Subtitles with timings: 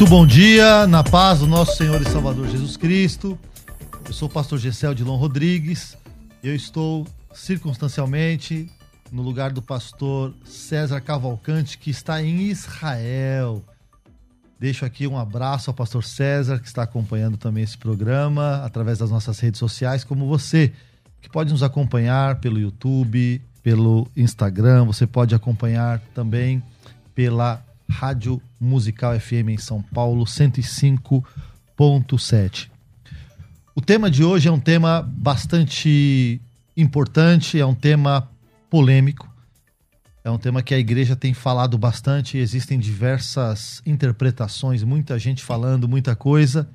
[0.00, 3.38] Muito bom dia, na paz do nosso Senhor e Salvador Jesus Cristo.
[4.06, 5.94] Eu sou o pastor Gessel Dilon Rodrigues.
[6.42, 8.70] Eu estou circunstancialmente
[9.12, 13.62] no lugar do pastor César Cavalcante, que está em Israel.
[14.58, 19.10] Deixo aqui um abraço ao pastor César, que está acompanhando também esse programa através das
[19.10, 20.72] nossas redes sociais, como você,
[21.20, 26.62] que pode nos acompanhar pelo YouTube, pelo Instagram, você pode acompanhar também
[27.14, 32.70] pela Rádio Musical FM em São Paulo, 105.7.
[33.74, 36.40] O tema de hoje é um tema bastante
[36.76, 38.30] importante, é um tema
[38.70, 39.28] polêmico,
[40.22, 45.88] é um tema que a igreja tem falado bastante, existem diversas interpretações, muita gente falando,
[45.88, 46.68] muita coisa.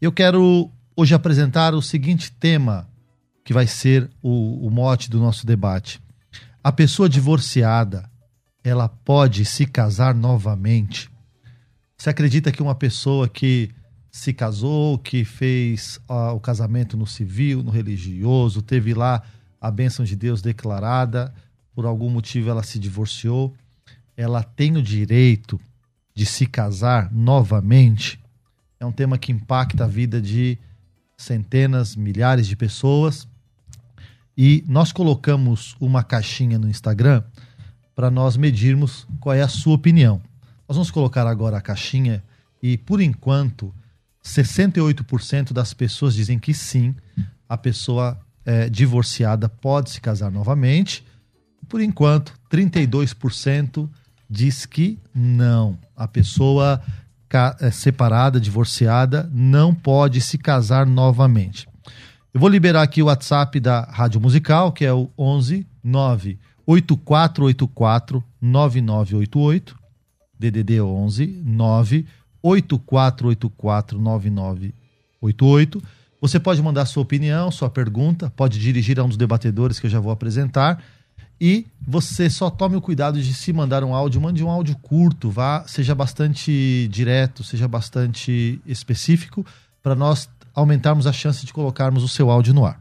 [0.00, 2.88] Eu quero hoje apresentar o seguinte tema,
[3.44, 6.00] que vai ser o, o mote do nosso debate.
[6.62, 8.08] A pessoa divorciada
[8.64, 11.10] ela pode se casar novamente?
[11.96, 13.70] Você acredita que uma pessoa que
[14.10, 19.22] se casou, que fez uh, o casamento no civil, no religioso, teve lá
[19.60, 21.34] a bênção de Deus declarada,
[21.74, 23.54] por algum motivo ela se divorciou,
[24.16, 25.60] ela tem o direito
[26.14, 28.20] de se casar novamente?
[28.78, 30.58] É um tema que impacta a vida de
[31.16, 33.26] centenas, milhares de pessoas.
[34.36, 37.22] E nós colocamos uma caixinha no Instagram
[37.94, 40.20] para nós medirmos qual é a sua opinião.
[40.68, 42.22] Nós vamos colocar agora a caixinha
[42.62, 43.72] e, por enquanto,
[44.24, 46.94] 68% das pessoas dizem que sim,
[47.48, 51.04] a pessoa é, divorciada pode se casar novamente.
[51.68, 53.88] Por enquanto, 32%
[54.28, 55.78] diz que não.
[55.94, 56.82] A pessoa
[57.60, 61.68] é, separada, divorciada, não pode se casar novamente.
[62.32, 68.22] Eu vou liberar aqui o WhatsApp da Rádio Musical, que é o 11 9 8484
[68.40, 69.76] 9988
[70.38, 72.06] DDD 11 9
[72.42, 75.82] 8484 9988.
[76.20, 79.90] Você pode mandar sua opinião, sua pergunta, pode dirigir a um dos debatedores que eu
[79.90, 80.82] já vou apresentar.
[81.40, 85.30] E você só tome o cuidado de se mandar um áudio, mande um áudio curto,
[85.30, 89.44] vá, seja bastante direto, seja bastante específico,
[89.82, 92.80] para nós aumentarmos a chance de colocarmos o seu áudio no ar.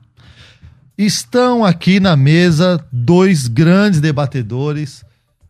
[0.98, 5.04] Estão aqui na mesa dois grandes debatedores,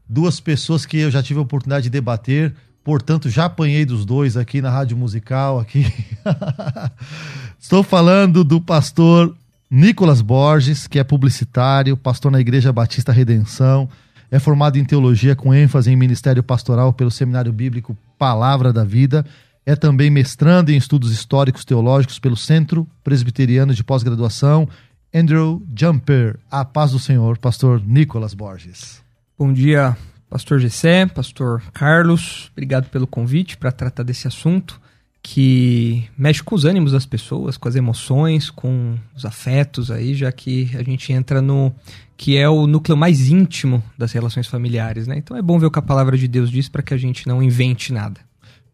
[0.07, 4.37] duas pessoas que eu já tive a oportunidade de debater, portanto já apanhei dos dois
[4.37, 5.85] aqui na Rádio Musical aqui.
[7.59, 9.35] Estou falando do pastor
[9.69, 13.89] Nicolas Borges, que é publicitário, pastor na Igreja Batista Redenção,
[14.31, 19.25] é formado em teologia com ênfase em ministério pastoral pelo Seminário Bíblico Palavra da Vida.
[19.65, 24.67] É também mestrando em estudos históricos teológicos pelo Centro Presbiteriano de Pós-Graduação
[25.13, 26.39] Andrew Jumper.
[26.49, 29.03] A paz do Senhor, pastor Nicolas Borges.
[29.37, 29.95] Bom dia,
[30.27, 32.49] pastor Gessé, pastor Carlos.
[32.53, 34.81] Obrigado pelo convite para tratar desse assunto
[35.21, 40.31] que mexe com os ânimos das pessoas, com as emoções, com os afetos aí, já
[40.31, 41.71] que a gente entra no
[42.17, 45.17] que é o núcleo mais íntimo das relações familiares, né?
[45.17, 47.27] Então é bom ver o que a palavra de Deus diz para que a gente
[47.27, 48.19] não invente nada.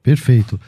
[0.01, 0.59] Perfeito.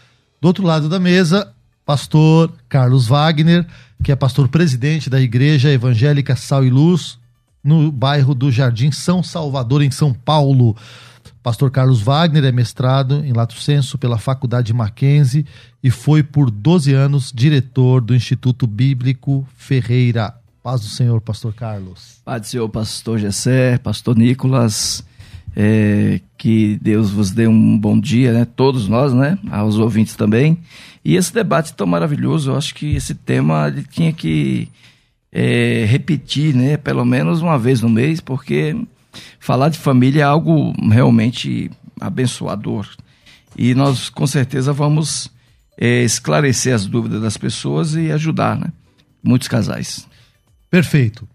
[0.42, 1.54] Do outro lado da mesa,
[1.92, 3.68] pastor Carlos Wagner,
[4.02, 7.20] que é pastor presidente da Igreja Evangélica Sal e Luz,
[7.62, 10.74] no bairro do Jardim São Salvador, em São Paulo.
[11.44, 15.46] Pastor Carlos Wagner é mestrado em Lato Senso pela Faculdade Mackenzie
[15.84, 20.34] e foi por 12 anos diretor do Instituto Bíblico Ferreira.
[20.64, 22.22] Paz do Senhor, pastor Carlos.
[22.24, 25.04] Paz do Senhor, pastor Gessé, pastor Nicolas.
[25.56, 28.46] É, que Deus vos dê um bom dia, né?
[28.46, 29.38] Todos nós, né?
[29.50, 30.58] Aos ouvintes também.
[31.04, 34.70] E esse debate tão maravilhoso, eu acho que esse tema ele tinha que
[35.32, 36.78] é, repetir, né?
[36.78, 38.76] Pelo menos uma vez no mês, porque
[39.40, 41.70] falar de família é algo realmente
[42.00, 42.88] abençoador.
[43.58, 45.30] E nós, com certeza, vamos
[45.78, 48.72] é, esclarecer as dúvidas das pessoas e ajudar, né?
[49.24, 50.08] Muitos casais.
[50.70, 51.28] Perfeito.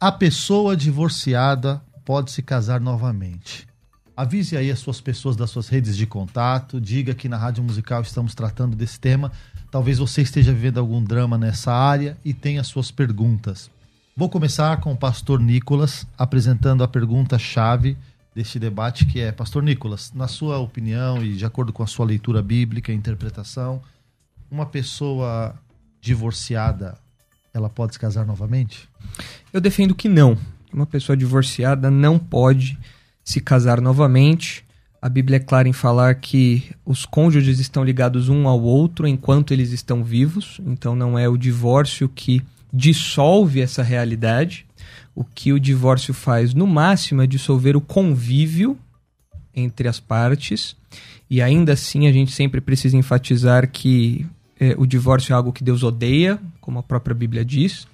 [0.00, 3.68] A pessoa divorciada pode se casar novamente.
[4.16, 8.02] Avise aí as suas pessoas das suas redes de contato, diga que na Rádio Musical
[8.02, 9.30] estamos tratando desse tema.
[9.70, 13.70] Talvez você esteja vivendo algum drama nessa área e tenha suas perguntas.
[14.16, 17.96] Vou começar com o pastor Nicolas apresentando a pergunta-chave
[18.34, 22.06] deste debate, que é: Pastor Nicolas, na sua opinião e de acordo com a sua
[22.06, 23.80] leitura bíblica e interpretação,
[24.50, 25.54] uma pessoa
[26.00, 26.98] divorciada
[27.54, 28.88] ela pode se casar novamente?
[29.52, 30.36] Eu defendo que não.
[30.72, 32.78] Uma pessoa divorciada não pode
[33.24, 34.64] se casar novamente.
[35.02, 39.52] A Bíblia é clara em falar que os cônjuges estão ligados um ao outro enquanto
[39.52, 44.66] eles estão vivos, então não é o divórcio que dissolve essa realidade.
[45.14, 48.78] O que o divórcio faz, no máximo, é dissolver o convívio
[49.54, 50.76] entre as partes.
[51.28, 54.26] E ainda assim, a gente sempre precisa enfatizar que
[54.58, 57.86] é, o divórcio é algo que Deus odeia, como a própria Bíblia diz.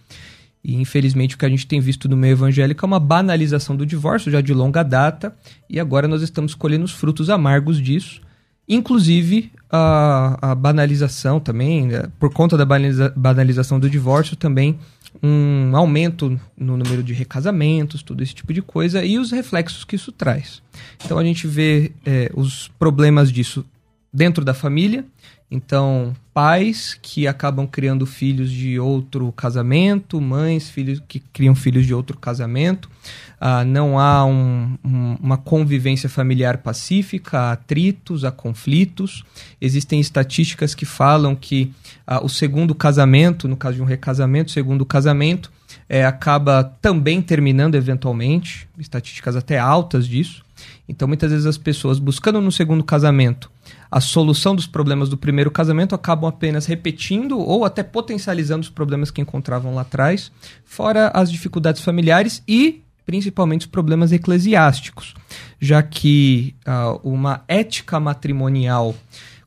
[0.67, 3.87] E infelizmente o que a gente tem visto no meio evangélico é uma banalização do
[3.87, 5.33] divórcio já de longa data,
[5.71, 8.21] e agora nós estamos colhendo os frutos amargos disso.
[8.69, 14.77] Inclusive a, a banalização também, né, por conta da banaliza, banalização do divórcio, também
[15.23, 19.95] um aumento no número de recasamentos, todo esse tipo de coisa, e os reflexos que
[19.95, 20.61] isso traz.
[21.05, 23.65] Então a gente vê é, os problemas disso
[24.13, 25.05] dentro da família,
[25.49, 31.95] então, pais que acabam criando filhos de outro casamento, mães filhos que criam filhos de
[31.95, 32.91] outro casamento.
[33.41, 39.25] Ah, não há um, um, uma convivência familiar pacífica, há atritos, há conflitos.
[39.61, 41.73] Existem estatísticas que falam que
[42.05, 45.53] ah, o segundo casamento, no caso de um recasamento, segundo casamento,
[45.89, 50.45] é, acaba também terminando eventualmente, estatísticas até altas disso.
[50.89, 53.49] Então, muitas vezes as pessoas buscando no segundo casamento
[53.91, 59.11] a solução dos problemas do primeiro casamento acabam apenas repetindo ou até potencializando os problemas
[59.11, 60.33] que encontravam lá atrás,
[60.65, 65.15] fora as dificuldades familiares e principalmente os problemas eclesiásticos,
[65.61, 68.95] já que uh, uma ética matrimonial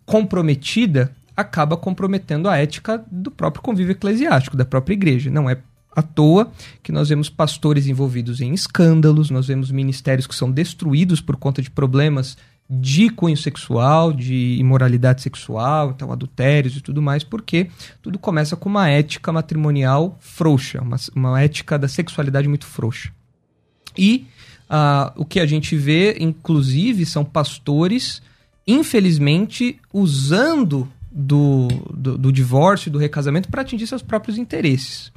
[0.05, 5.29] comprometida acaba comprometendo a ética do próprio convívio eclesiástico, da própria igreja.
[5.29, 5.57] Não é
[5.95, 6.51] à toa
[6.81, 11.61] que nós vemos pastores envolvidos em escândalos, nós vemos ministérios que são destruídos por conta
[11.61, 12.37] de problemas
[12.69, 17.69] de cunho sexual, de imoralidade sexual, então adultérios e tudo mais, porque
[18.01, 23.11] tudo começa com uma ética matrimonial frouxa, uma, uma ética da sexualidade muito frouxa.
[23.97, 24.27] E
[24.69, 28.21] uh, o que a gente vê, inclusive, são pastores,
[28.67, 35.11] infelizmente, usando do, do, do divórcio e do recasamento para atingir seus próprios interesses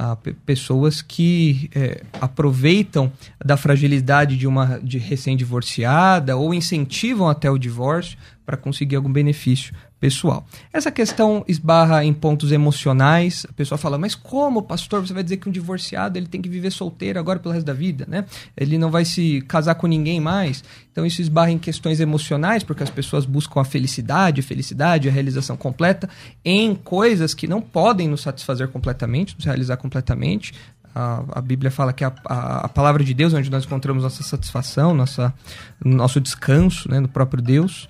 [0.00, 0.16] a
[0.46, 3.12] pessoas que é, aproveitam
[3.44, 8.16] da fragilidade de uma de recém-divorciada ou incentivam até o divórcio
[8.46, 10.46] para conseguir algum benefício pessoal.
[10.72, 13.46] Essa questão esbarra em pontos emocionais.
[13.48, 16.48] A pessoa fala, mas como, pastor, você vai dizer que um divorciado ele tem que
[16.48, 18.24] viver solteiro agora pelo resto da vida, né?
[18.56, 20.64] Ele não vai se casar com ninguém mais.
[20.90, 25.12] Então isso esbarra em questões emocionais, porque as pessoas buscam a felicidade, a felicidade, a
[25.12, 26.08] realização completa
[26.42, 30.54] em coisas que não podem nos satisfazer completamente, nos realizar completamente.
[30.94, 34.02] A, a, Bíblia fala que a, a, a, palavra de Deus é onde nós encontramos
[34.02, 35.32] nossa satisfação, nossa,
[35.84, 37.86] nosso descanso né, no próprio Deus.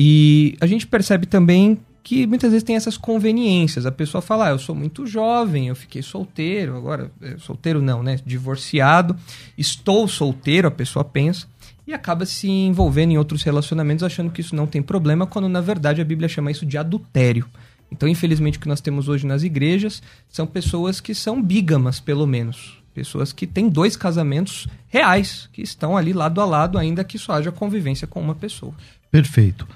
[0.00, 3.84] E a gente percebe também que muitas vezes tem essas conveniências.
[3.84, 8.00] A pessoa fala, ah, eu sou muito jovem, eu fiquei solteiro, agora, eh, solteiro não,
[8.00, 8.16] né?
[8.24, 9.16] Divorciado,
[9.58, 11.48] estou solteiro, a pessoa pensa,
[11.84, 15.60] e acaba se envolvendo em outros relacionamentos achando que isso não tem problema, quando na
[15.60, 17.46] verdade a Bíblia chama isso de adultério.
[17.90, 22.26] Então, infelizmente, o que nós temos hoje nas igrejas são pessoas que são bígamas, pelo
[22.26, 22.78] menos.
[22.94, 27.32] Pessoas que têm dois casamentos reais, que estão ali lado a lado, ainda que só
[27.32, 28.74] haja convivência com uma pessoa.
[29.10, 29.66] Perfeito.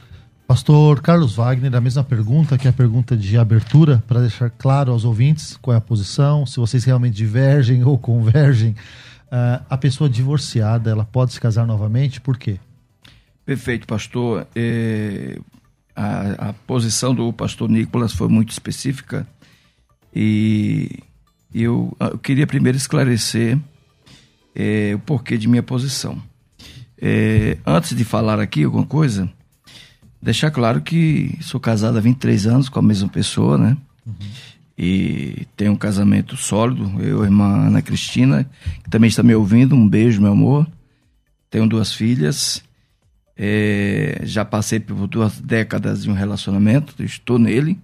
[0.52, 5.02] Pastor Carlos Wagner, a mesma pergunta que a pergunta de abertura, para deixar claro aos
[5.02, 8.72] ouvintes qual é a posição, se vocês realmente divergem ou convergem.
[8.72, 12.20] Uh, a pessoa divorciada, ela pode se casar novamente?
[12.20, 12.60] Por quê?
[13.46, 14.46] Perfeito, pastor.
[14.54, 15.38] É,
[15.96, 19.26] a, a, posição do pastor Nicolas foi muito específica
[20.14, 20.98] e
[21.54, 23.58] eu, eu queria primeiro esclarecer
[24.54, 26.22] é, o porquê de minha posição.
[27.00, 29.32] É, antes de falar aqui alguma coisa,
[30.22, 33.76] deixar claro que sou casado há 23 anos com a mesma pessoa, né?
[34.06, 34.14] Uhum.
[34.78, 38.48] E tenho um casamento sólido, eu e a irmã Ana Cristina,
[38.82, 40.66] que também está me ouvindo, um beijo, meu amor.
[41.50, 42.62] Tenho duas filhas,
[43.36, 47.78] é, já passei por duas décadas de um relacionamento, estou nele.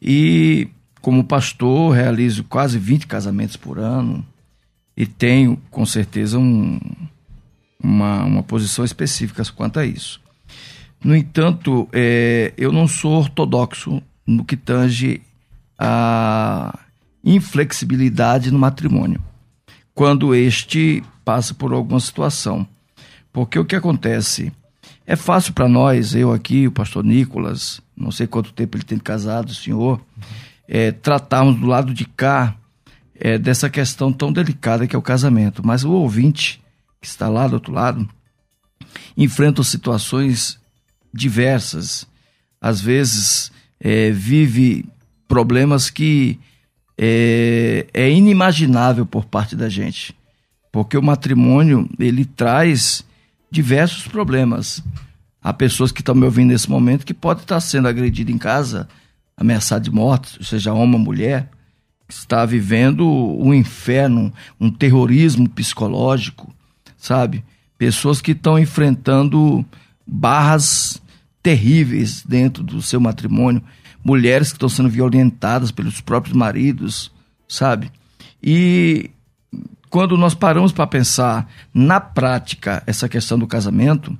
[0.00, 0.68] E
[1.02, 4.24] como pastor, realizo quase 20 casamentos por ano
[4.96, 6.80] e tenho, com certeza, um,
[7.82, 10.20] uma, uma posição específica quanto a isso.
[11.02, 15.22] No entanto, é, eu não sou ortodoxo no que tange
[15.78, 16.78] a
[17.24, 19.22] inflexibilidade no matrimônio,
[19.94, 22.66] quando este passa por alguma situação.
[23.32, 24.52] Porque o que acontece?
[25.06, 28.98] É fácil para nós, eu aqui, o pastor Nicolas, não sei quanto tempo ele tem
[28.98, 30.00] casado, o senhor,
[30.66, 32.54] é, tratarmos do lado de cá
[33.14, 35.66] é, dessa questão tão delicada que é o casamento.
[35.66, 36.62] Mas o ouvinte
[37.00, 38.08] que está lá do outro lado
[39.16, 40.58] enfrenta situações
[41.12, 42.06] diversas.
[42.60, 44.84] Às vezes é, vive
[45.26, 46.38] problemas que
[46.96, 50.14] é, é inimaginável por parte da gente.
[50.72, 53.04] Porque o matrimônio, ele traz
[53.50, 54.82] diversos problemas.
[55.42, 58.88] Há pessoas que estão me ouvindo nesse momento que podem estar sendo agredidas em casa,
[59.36, 61.48] ameaçadas de morte, seja homem ou mulher,
[62.08, 66.52] está vivendo um inferno, um terrorismo psicológico,
[66.96, 67.44] sabe?
[67.76, 69.64] Pessoas que estão enfrentando
[70.08, 71.00] barras
[71.42, 73.62] terríveis dentro do seu matrimônio,
[74.02, 77.12] mulheres que estão sendo violentadas pelos próprios maridos,
[77.46, 77.92] sabe?
[78.42, 79.10] E
[79.90, 84.16] quando nós paramos para pensar na prática essa questão do casamento,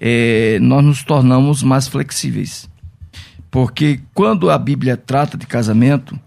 [0.00, 2.68] é, nós nos tornamos mais flexíveis.
[3.50, 6.18] Porque quando a Bíblia trata de casamento,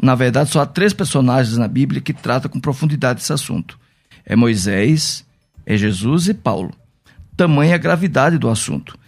[0.00, 3.78] na verdade só há três personagens na Bíblia que tratam com profundidade esse assunto:
[4.24, 5.24] é Moisés,
[5.64, 6.72] é Jesus e Paulo.
[7.36, 8.98] Tamanha gravidade do assunto.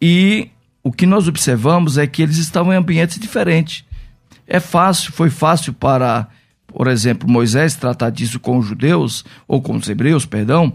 [0.00, 0.48] E
[0.82, 3.84] o que nós observamos é que eles estavam em ambientes diferentes.
[4.46, 6.28] É fácil, foi fácil para
[6.68, 10.72] por exemplo, Moisés tratar disso com os judeus, ou com os hebreus, perdão,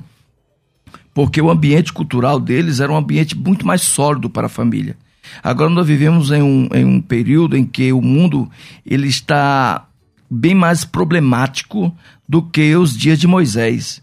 [1.14, 4.98] porque o ambiente cultural deles era um ambiente muito mais sólido para a família.
[5.42, 8.50] Agora nós vivemos em um, em um período em que o mundo
[8.86, 9.88] ele está
[10.30, 11.96] bem mais problemático
[12.28, 14.02] do que os dias de Moisés,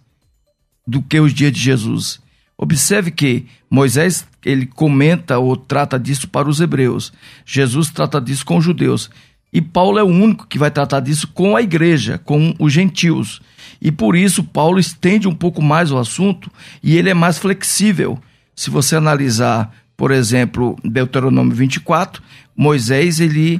[0.87, 2.20] do que os dias de Jesus.
[2.63, 7.11] Observe que Moisés ele comenta ou trata disso para os hebreus,
[7.47, 9.09] Jesus trata disso com os judeus.
[9.51, 13.41] E Paulo é o único que vai tratar disso com a igreja, com os gentios.
[13.81, 16.53] E por isso Paulo estende um pouco mais o assunto
[16.83, 18.19] e ele é mais flexível.
[18.55, 22.23] Se você analisar, por exemplo, Deuteronômio 24,
[22.55, 23.59] Moisés ele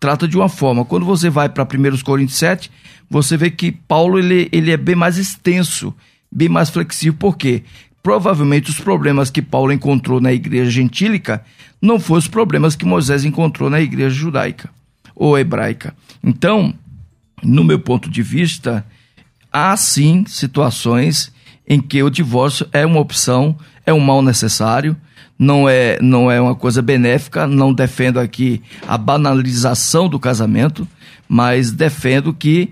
[0.00, 0.86] trata de uma forma.
[0.86, 2.70] Quando você vai para 1 Coríntios 7,
[3.10, 5.94] você vê que Paulo ele, ele é bem mais extenso,
[6.32, 7.18] bem mais flexível.
[7.18, 7.62] Por quê?
[8.02, 11.44] Provavelmente os problemas que Paulo encontrou na igreja gentílica
[11.80, 14.70] não foram os problemas que Moisés encontrou na igreja judaica
[15.14, 15.94] ou hebraica.
[16.22, 16.72] Então,
[17.42, 18.84] no meu ponto de vista,
[19.52, 21.32] há sim situações
[21.66, 24.96] em que o divórcio é uma opção, é um mal necessário,
[25.38, 30.88] não é, não é uma coisa benéfica, não defendo aqui a banalização do casamento,
[31.28, 32.70] mas defendo que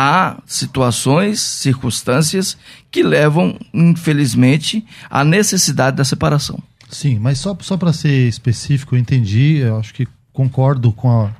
[0.00, 2.56] há situações, circunstâncias
[2.88, 6.62] que levam, infelizmente, à necessidade da separação.
[6.88, 11.34] Sim, mas só, só para ser específico, eu entendi, eu acho que concordo com a,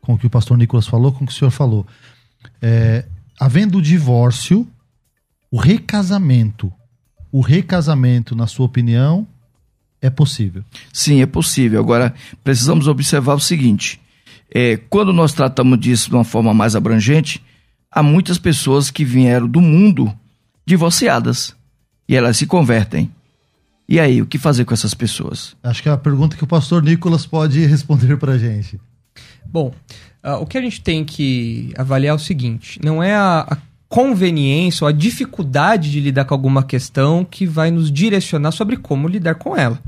[0.00, 1.86] com o que o pastor Nicolas falou, com o que o senhor falou.
[2.62, 3.04] É,
[3.38, 4.66] havendo o divórcio,
[5.50, 6.72] o recasamento,
[7.30, 9.28] o recasamento, na sua opinião,
[10.00, 10.64] é possível?
[10.90, 11.78] Sim, é possível.
[11.78, 14.00] Agora, precisamos observar o seguinte:
[14.50, 17.42] é, quando nós tratamos disso de uma forma mais abrangente,
[17.90, 20.14] há muitas pessoas que vieram do mundo
[20.64, 21.54] divorciadas
[22.08, 23.10] e elas se convertem.
[23.88, 25.56] E aí, o que fazer com essas pessoas?
[25.62, 28.80] Acho que é a pergunta que o pastor Nicolas pode responder para a gente.
[29.44, 29.74] Bom,
[30.24, 33.56] uh, o que a gente tem que avaliar é o seguinte: não é a, a
[33.90, 39.08] conveniência ou a dificuldade de lidar com alguma questão que vai nos direcionar sobre como
[39.08, 39.82] lidar com ela.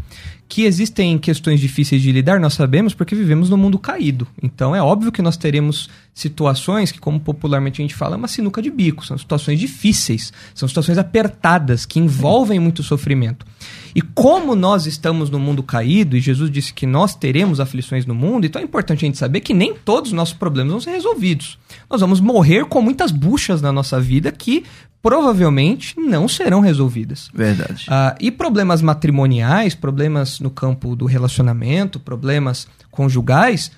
[0.49, 4.26] Que existem questões difíceis de lidar, nós sabemos porque vivemos num mundo caído.
[4.42, 8.26] Então é óbvio que nós teremos situações que, como popularmente a gente fala, é uma
[8.26, 9.06] sinuca de bico.
[9.06, 13.47] São situações difíceis, são situações apertadas que envolvem muito sofrimento.
[13.94, 18.14] E como nós estamos no mundo caído, e Jesus disse que nós teremos aflições no
[18.14, 20.92] mundo, então é importante a gente saber que nem todos os nossos problemas vão ser
[20.92, 21.58] resolvidos.
[21.90, 24.64] Nós vamos morrer com muitas buchas na nossa vida que
[25.02, 27.28] provavelmente não serão resolvidas.
[27.34, 27.87] Verdade.
[27.88, 33.72] Uh, e problemas matrimoniais, problemas no campo do relacionamento, problemas conjugais,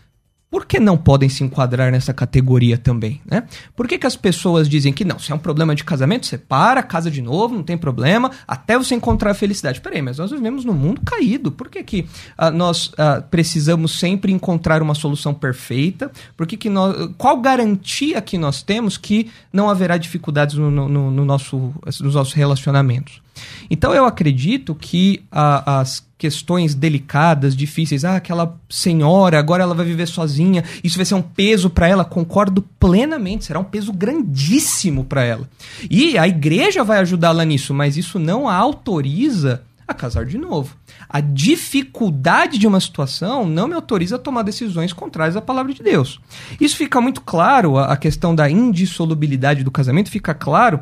[0.54, 3.42] por que não podem se enquadrar nessa categoria também, né?
[3.75, 6.80] Por que, que as pessoas dizem que não, se é um problema de casamento, separa,
[6.80, 9.80] casa de novo, não tem problema, até você encontrar a felicidade.
[9.80, 11.50] Peraí, mas nós vivemos num mundo caído.
[11.50, 12.06] Por que, que
[12.38, 16.12] uh, nós uh, precisamos sempre encontrar uma solução perfeita?
[16.37, 21.11] Por que, que nós, qual garantia que nós temos que não haverá dificuldades no, no,
[21.11, 23.24] no nosso, nos nossos relacionamentos?
[23.71, 28.03] Então eu acredito que uh, as questões delicadas, difíceis.
[28.03, 32.05] Ah, aquela senhora, agora ela vai viver sozinha, isso vai ser um peso para ela.
[32.05, 35.49] Concordo plenamente, será um peso grandíssimo para ela.
[35.91, 40.75] E a igreja vai ajudá-la nisso, mas isso não a autoriza a casar de novo.
[41.09, 45.83] A dificuldade de uma situação não me autoriza a tomar decisões contrárias à palavra de
[45.83, 46.21] Deus.
[46.59, 50.81] Isso fica muito claro, a questão da indissolubilidade do casamento fica claro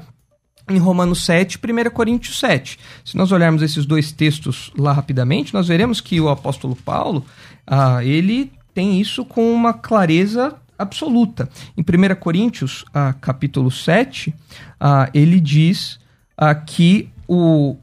[0.69, 2.78] em Romanos 7 e 1 Coríntios 7.
[3.04, 7.25] Se nós olharmos esses dois textos lá rapidamente, nós veremos que o apóstolo Paulo,
[7.66, 11.49] ah, ele tem isso com uma clareza absoluta.
[11.76, 14.35] Em 1 Coríntios, ah, capítulo 7,
[14.81, 15.99] ah, ele diz
[16.37, 17.76] ah, que o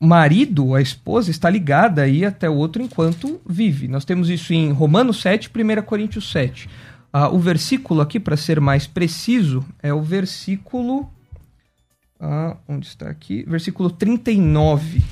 [0.00, 3.88] marido, a esposa, está ligada aí até o outro enquanto vive.
[3.88, 6.68] Nós temos isso em Romanos 7 e 1 Coríntios 7.
[7.12, 11.08] Ah, o versículo aqui, para ser mais preciso, é o versículo
[12.20, 13.44] ah, onde está aqui?
[13.46, 15.02] Versículo 39.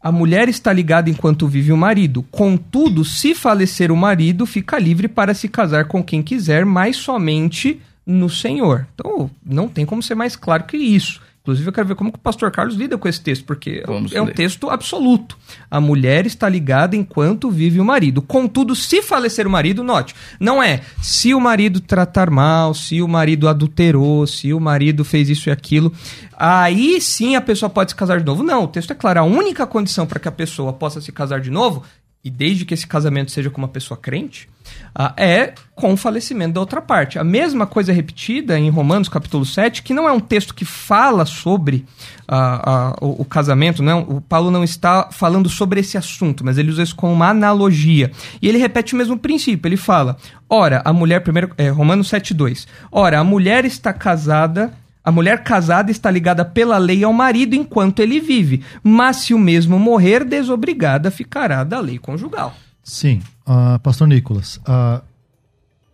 [0.00, 2.22] A mulher está ligada enquanto vive o marido.
[2.30, 7.80] Contudo, se falecer o marido, fica livre para se casar com quem quiser, mas somente
[8.06, 8.86] no Senhor.
[8.94, 11.20] Então, não tem como ser mais claro que isso.
[11.48, 14.12] Inclusive, eu quero ver como que o pastor Carlos lida com esse texto, porque Vamos
[14.12, 14.34] é um ler.
[14.34, 15.34] texto absoluto.
[15.70, 18.20] A mulher está ligada enquanto vive o marido.
[18.20, 23.08] Contudo, se falecer o marido, note, não é se o marido tratar mal, se o
[23.08, 25.90] marido adulterou, se o marido fez isso e aquilo,
[26.36, 28.42] aí sim a pessoa pode se casar de novo.
[28.42, 29.20] Não, o texto é claro.
[29.20, 31.82] A única condição para que a pessoa possa se casar de novo,
[32.24, 34.48] e desde que esse casamento seja com uma pessoa crente,
[34.94, 37.18] ah, é com o falecimento da outra parte.
[37.18, 40.64] A mesma coisa é repetida em Romanos capítulo 7, que não é um texto que
[40.64, 41.86] fala sobre
[42.26, 46.58] ah, ah, o, o, casamento, não, o Paulo não está falando sobre esse assunto, mas
[46.58, 48.10] ele usa isso como uma analogia.
[48.42, 50.16] E ele repete o mesmo princípio, ele fala,
[50.50, 54.72] ora, a mulher, primeiro, é, Romanos 7,2, ora, a mulher está casada
[55.08, 59.38] a mulher casada está ligada pela lei ao marido enquanto ele vive, mas se o
[59.38, 62.54] mesmo morrer, desobrigada ficará da lei conjugal.
[62.84, 65.02] Sim, uh, Pastor Nicolas, uh,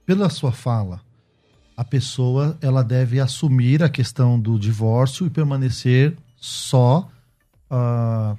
[0.05, 1.01] pela sua fala,
[1.77, 7.09] a pessoa ela deve assumir a questão do divórcio e permanecer só
[7.71, 8.37] uh,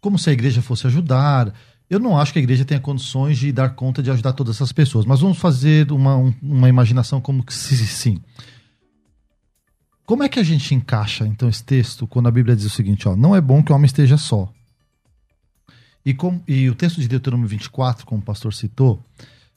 [0.00, 1.52] como se a igreja fosse ajudar.
[1.90, 4.70] Eu não acho que a igreja tenha condições de dar conta de ajudar todas essas
[4.70, 8.20] pessoas, mas vamos fazer uma, um, uma imaginação como que sim.
[10.06, 13.08] Como é que a gente encaixa então esse texto quando a Bíblia diz o seguinte,
[13.08, 14.50] ó, não é bom que o homem esteja só.
[16.04, 19.02] E, com, e o texto de Deuteronômio 24, como o pastor citou,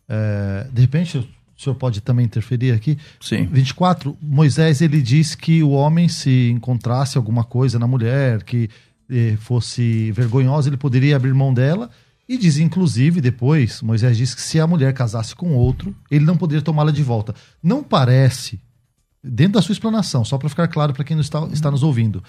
[0.08, 2.98] é, de repente o senhor pode também interferir aqui.
[3.20, 3.46] Sim.
[3.46, 8.70] 24, Moisés ele diz que o homem, se encontrasse alguma coisa na mulher que
[9.10, 11.90] eh, fosse vergonhosa, ele poderia abrir mão dela.
[12.30, 16.38] E diz, inclusive, depois, Moisés diz que se a mulher casasse com outro, ele não
[16.38, 17.36] poderia tomá-la de volta.
[17.62, 18.60] Não parece,
[19.24, 22.24] dentro da sua explanação, só para ficar claro para quem não está, está nos ouvindo,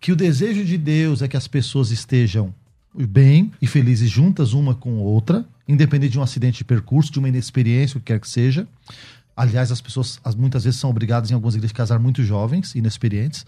[0.00, 2.54] que o desejo de Deus é que as pessoas estejam
[2.94, 7.28] bem e felizes juntas uma com outra, independente de um acidente de percurso, de uma
[7.28, 8.66] inexperiência, o que quer que seja.
[9.36, 12.74] Aliás, as pessoas as, muitas vezes são obrigadas em algumas igrejas a casar muito jovens,
[12.74, 13.46] inexperientes.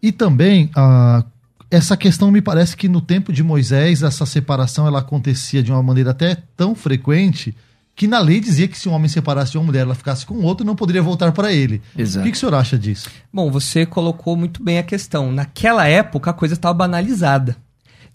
[0.00, 1.24] E também, ah,
[1.70, 5.82] essa questão me parece que no tempo de Moisés, essa separação ela acontecia de uma
[5.82, 7.54] maneira até tão frequente
[7.98, 10.36] que na lei dizia que se um homem separasse de uma mulher, ela ficasse com
[10.36, 11.82] outro, não poderia voltar para ele.
[11.96, 12.20] Exato.
[12.20, 13.10] O que, que o senhor acha disso?
[13.32, 15.32] Bom, você colocou muito bem a questão.
[15.32, 17.56] Naquela época, a coisa estava banalizada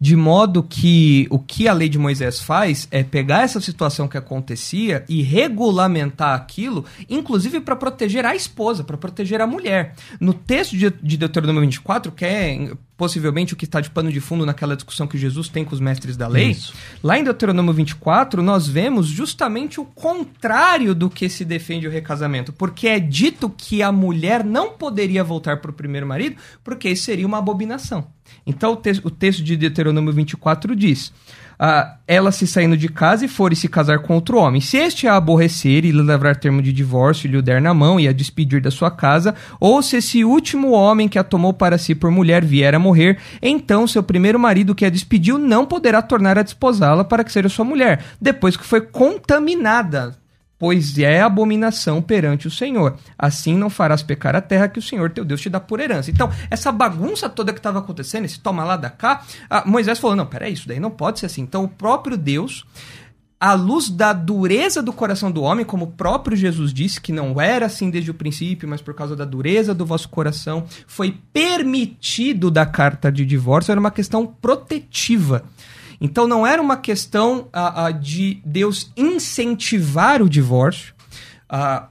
[0.03, 4.17] de modo que o que a lei de Moisés faz é pegar essa situação que
[4.17, 9.95] acontecia e regulamentar aquilo, inclusive para proteger a esposa, para proteger a mulher.
[10.19, 14.19] No texto de, de Deuteronômio 24, que é possivelmente o que está de pano de
[14.19, 16.73] fundo naquela discussão que Jesus tem com os mestres da lei, Isso.
[17.01, 22.51] lá em Deuteronômio 24, nós vemos justamente o contrário do que se defende o recasamento,
[22.51, 27.03] porque é dito que a mulher não poderia voltar para o primeiro marido, porque isso
[27.03, 28.05] seria uma abominação.
[28.45, 31.11] Então o, te o texto de Deuteronômio 24 diz:
[31.59, 34.59] ah, ela se saindo de casa e for e se casar com outro homem.
[34.59, 37.73] Se este a aborrecer e lhe levar termo de divórcio e lhe o der na
[37.73, 41.53] mão e a despedir da sua casa, ou se esse último homem que a tomou
[41.53, 45.65] para si por mulher vier a morrer, então seu primeiro marido que a despediu não
[45.65, 50.22] poderá tornar a desposá-la para que seja sua mulher, depois que foi contaminada
[50.63, 52.95] pois é abominação perante o Senhor.
[53.17, 56.09] Assim não farás pecar a terra que o Senhor teu Deus te dá por herança.
[56.09, 59.25] Então, essa bagunça toda que estava acontecendo, esse toma lá da cá,
[59.65, 61.41] Moisés falou: não, peraí, isso daí não pode ser assim.
[61.41, 62.65] Então, o próprio Deus
[63.37, 67.41] à luz da dureza do coração do homem, como o próprio Jesus disse, que não
[67.41, 72.49] era assim desde o princípio, mas por causa da dureza do vosso coração, foi permitido
[72.49, 75.43] da carta de divórcio, era uma questão protetiva.
[76.03, 77.47] Então não era uma questão
[78.01, 80.93] de Deus incentivar o divórcio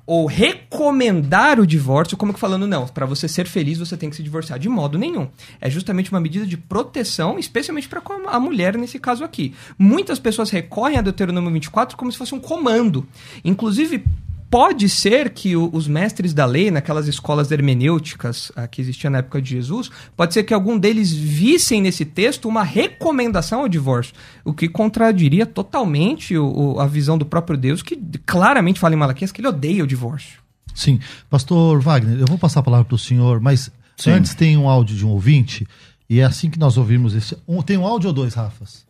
[0.04, 4.16] ou recomendar o divórcio, como que falando, não, para você ser feliz você tem que
[4.16, 4.58] se divorciar.
[4.58, 5.28] De modo nenhum.
[5.60, 9.54] É justamente uma medida de proteção, especialmente para a mulher nesse caso aqui.
[9.78, 13.06] Muitas pessoas recorrem a Deuteronômio 24 como se fosse um comando.
[13.42, 14.04] Inclusive,
[14.52, 19.18] pode ser que o, os mestres da lei, naquelas escolas hermenêuticas ah, que existiam na
[19.18, 24.14] época de Jesus, pode ser que algum deles vissem nesse texto uma recomendação ao divórcio,
[24.44, 28.98] o que contradiria totalmente o, o, a visão do próprio Deus, que claramente fala em
[28.98, 30.42] Malaquias que ele odeia o divórcio.
[30.74, 31.00] Sim.
[31.30, 34.10] Pastor Wagner, eu vou passar a palavra para o senhor, mas Sim.
[34.10, 35.66] antes tem um áudio de um ouvinte,
[36.10, 37.34] e é assim que nós ouvimos esse.
[37.48, 38.84] Um, tem um áudio ou dois, Rafas?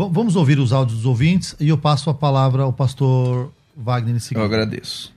[0.00, 4.16] V vamos ouvir os áudios dos ouvintes e eu passo a palavra ao pastor Wagner
[4.16, 4.40] em seguida.
[4.40, 5.12] Eu agradeço.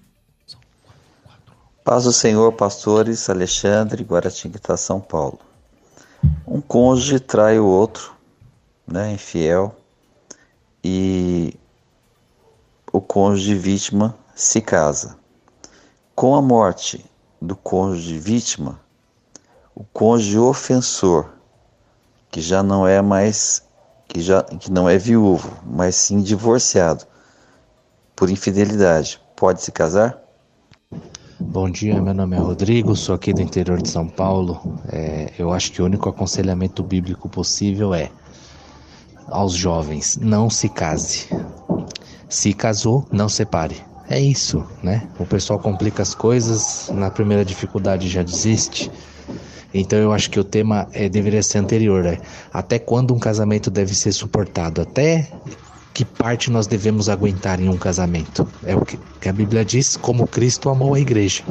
[1.85, 5.39] Paz do Senhor, pastores Alexandre, Guaratinguetá, São Paulo.
[6.45, 8.13] Um cônjuge trai o outro,
[8.85, 9.73] né, infiel,
[10.83, 11.57] e
[12.91, 15.17] o cônjuge vítima se casa.
[16.13, 17.05] Com a morte
[17.41, 18.79] do cônjuge vítima,
[19.73, 21.29] o cônjuge ofensor,
[22.29, 23.63] que já não é mais
[24.13, 27.03] que já que não é viúvo, mas sim divorciado
[28.15, 30.21] por infidelidade, pode se casar?
[31.39, 34.79] Bom dia, meu nome é Rodrigo, sou aqui do interior de São Paulo.
[34.87, 38.11] É, eu acho que o único aconselhamento bíblico possível é
[39.27, 41.27] aos jovens: não se case.
[42.29, 43.81] Se casou, não separe.
[44.07, 45.07] É isso, né?
[45.19, 48.91] O pessoal complica as coisas, na primeira dificuldade já desiste.
[49.73, 52.19] Então eu acho que o tema é, deveria ser anterior, né?
[52.53, 54.81] Até quando um casamento deve ser suportado?
[54.81, 55.31] Até
[55.93, 58.47] que parte nós devemos aguentar em um casamento?
[58.63, 61.43] É o que, a Bíblia diz, como Cristo amou a igreja.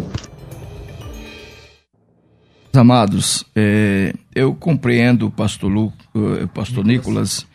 [2.75, 7.47] Amados, é, eu compreendo o pastor, Lu, o pastor Nicolas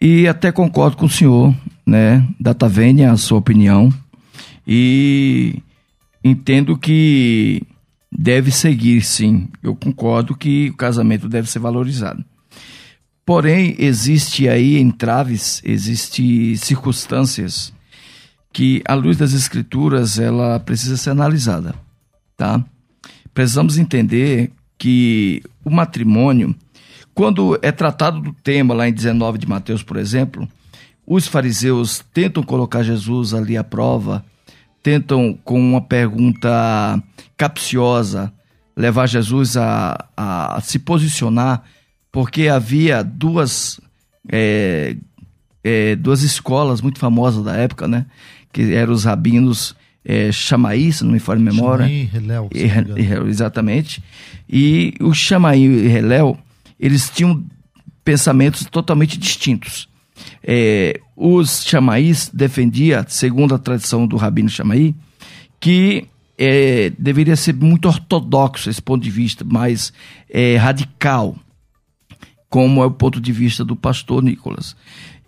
[0.00, 1.54] e até concordo com o senhor,
[1.86, 2.26] né?
[2.38, 3.92] Data vênia a sua opinião.
[4.66, 5.62] E
[6.22, 7.62] entendo que
[8.18, 9.48] deve seguir, sim.
[9.62, 12.24] Eu concordo que o casamento deve ser valorizado.
[13.24, 17.72] Porém, existe aí entraves, existe circunstâncias
[18.52, 21.74] que, à luz das escrituras, ela precisa ser analisada,
[22.36, 22.64] tá?
[23.32, 26.56] Precisamos entender que o matrimônio
[27.18, 30.48] quando é tratado do tema lá em 19 de Mateus, por exemplo,
[31.04, 34.24] os fariseus tentam colocar Jesus ali à prova,
[34.88, 37.02] tentam com uma pergunta
[37.36, 38.32] capciosa
[38.74, 41.62] levar Jesus a, a se posicionar,
[42.10, 43.78] porque havia duas
[44.30, 44.96] é,
[45.62, 48.06] é, duas escolas muito famosas da época, né?
[48.50, 51.84] Que eram os rabinos é, Chamaí, se não me falha a memória.
[51.84, 53.28] Chamaí e Heléu.
[53.28, 54.02] Exatamente.
[54.48, 56.38] E o Chamaí e Heléu
[56.80, 57.44] eles tinham
[58.02, 59.87] pensamentos totalmente distintos.
[60.42, 64.94] É, os chamaís defendia, segundo a tradição do rabino chamaí,
[65.60, 66.06] que
[66.38, 69.92] é, deveria ser muito ortodoxo esse ponto de vista, mais
[70.30, 71.36] é, radical,
[72.48, 74.76] como é o ponto de vista do pastor Nicolas.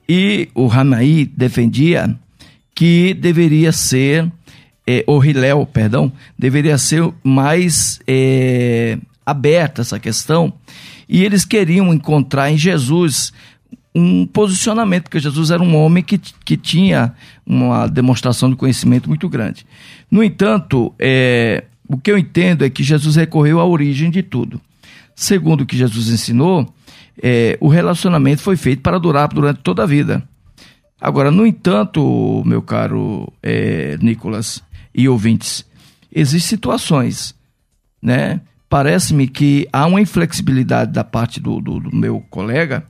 [0.08, 2.16] E o Ramaí defendia
[2.74, 4.30] que deveria ser,
[4.86, 10.52] é, o Hilel, perdão, deveria ser mais é, aberta essa questão
[11.08, 13.32] e eles queriam encontrar em Jesus
[13.94, 17.12] um posicionamento, porque Jesus era um homem que, que tinha
[17.44, 19.66] uma demonstração de conhecimento muito grande.
[20.10, 24.60] No entanto, é, o que eu entendo é que Jesus recorreu à origem de tudo.
[25.14, 26.72] Segundo o que Jesus ensinou,
[27.20, 30.22] é, o relacionamento foi feito para durar durante toda a vida.
[31.00, 34.62] Agora, no entanto, meu caro é, Nicolas
[34.94, 35.64] e ouvintes,
[36.12, 37.34] existem situações,
[38.00, 38.40] né?
[38.70, 42.84] parece-me que há uma inflexibilidade da parte do, do, do, meu colega,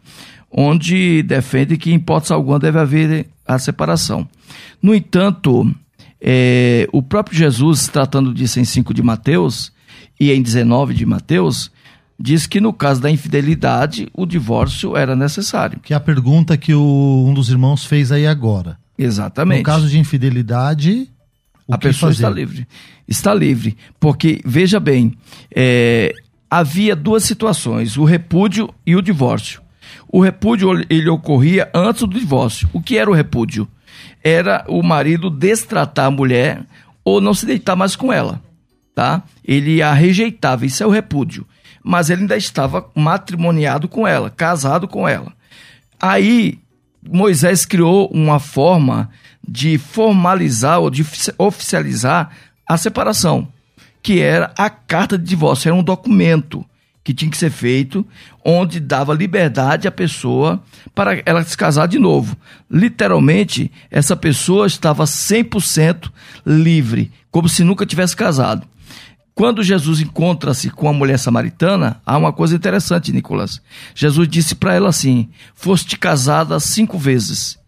[0.50, 4.28] onde defende que, em hipótese alguma, deve haver a separação.
[4.82, 5.72] No entanto,
[6.20, 9.72] é, o próprio Jesus, tratando disso em 5 de Mateus
[10.18, 11.70] e em 19 de Mateus,
[12.18, 15.80] diz que no caso da infidelidade, o divórcio era necessário.
[15.80, 18.78] Que é a pergunta que o, um dos irmãos fez aí agora.
[18.98, 19.58] Exatamente.
[19.58, 21.08] No caso de infidelidade,
[21.70, 22.24] a pessoa fazer?
[22.24, 22.68] está livre.
[23.08, 23.76] Está livre.
[23.98, 25.14] Porque, veja bem,
[25.54, 26.12] é,
[26.50, 29.62] havia duas situações: o repúdio e o divórcio.
[30.08, 32.68] O repúdio ele ocorria antes do divórcio.
[32.72, 33.68] O que era o repúdio?
[34.22, 36.62] Era o marido destratar a mulher
[37.04, 38.42] ou não se deitar mais com ela,
[38.94, 39.22] tá?
[39.44, 41.46] Ele a rejeitava, isso é o repúdio.
[41.82, 45.32] Mas ele ainda estava matrimoniado com ela, casado com ela.
[45.98, 46.58] Aí
[47.08, 49.10] Moisés criou uma forma
[49.46, 51.04] de formalizar ou de
[51.38, 52.30] oficializar
[52.68, 53.48] a separação,
[54.02, 56.64] que era a carta de divórcio, era um documento
[57.02, 58.06] que tinha que ser feito,
[58.44, 60.62] onde dava liberdade à pessoa
[60.94, 62.36] para ela se casar de novo.
[62.70, 66.10] Literalmente, essa pessoa estava 100%
[66.44, 68.66] livre, como se nunca tivesse casado.
[69.34, 73.62] Quando Jesus encontra-se com a mulher samaritana, há uma coisa interessante, Nicolas.
[73.94, 77.58] Jesus disse para ela assim: Foste casada cinco vezes,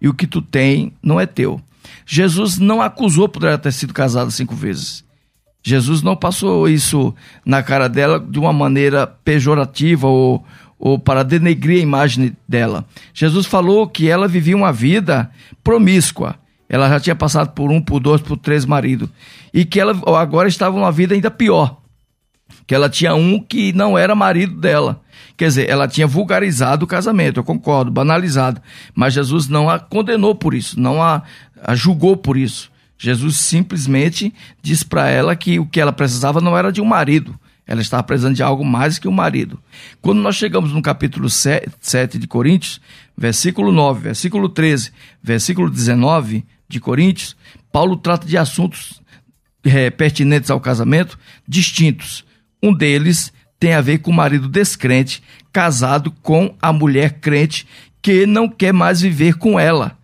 [0.00, 1.60] e o que tu tem não é teu.
[2.04, 5.04] Jesus não acusou por ela ter sido casada cinco vezes.
[5.62, 10.44] Jesus não passou isso na cara dela de uma maneira pejorativa ou,
[10.78, 12.86] ou para denegrir a imagem dela.
[13.12, 15.30] Jesus falou que ela vivia uma vida
[15.62, 16.36] promíscua,
[16.68, 19.08] Ela já tinha passado por um, por dois, por três maridos.
[19.52, 21.76] E que ela agora estava numa vida ainda pior.
[22.66, 25.00] Que ela tinha um que não era marido dela.
[25.36, 28.60] Quer dizer, ela tinha vulgarizado o casamento, eu concordo, banalizado.
[28.94, 31.22] Mas Jesus não a condenou por isso, não a,
[31.62, 32.70] a julgou por isso.
[33.02, 37.34] Jesus simplesmente disse para ela que o que ela precisava não era de um marido,
[37.66, 39.58] ela estava precisando de algo mais que um marido.
[40.02, 42.78] Quando nós chegamos no capítulo 7 de Coríntios,
[43.16, 47.34] versículo 9, versículo 13, versículo 19 de Coríntios,
[47.72, 49.00] Paulo trata de assuntos
[49.64, 52.22] é, pertinentes ao casamento distintos.
[52.62, 57.66] Um deles tem a ver com o marido descrente casado com a mulher crente
[58.02, 59.98] que não quer mais viver com ela,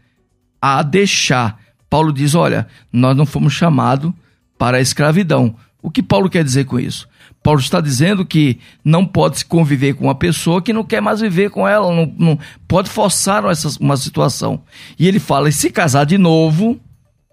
[0.62, 1.65] a deixar.
[1.96, 4.12] Paulo diz: olha, nós não fomos chamados
[4.58, 5.56] para a escravidão.
[5.82, 7.08] O que Paulo quer dizer com isso?
[7.42, 11.22] Paulo está dizendo que não pode se conviver com uma pessoa que não quer mais
[11.22, 14.62] viver com ela, não, não pode forçar essa, uma situação.
[14.98, 16.78] E ele fala: e se casar de novo,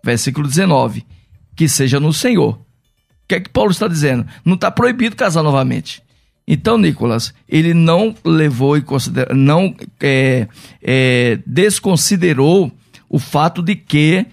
[0.02, 1.06] versículo 19,
[1.58, 2.54] que seja no Senhor.
[2.54, 4.26] O que é que Paulo está dizendo?
[4.46, 6.02] Não está proibido casar novamente.
[6.48, 8.84] Então, Nicolas, ele não levou e
[9.36, 10.48] não é,
[10.82, 12.72] é, desconsiderou
[13.10, 14.26] o fato de que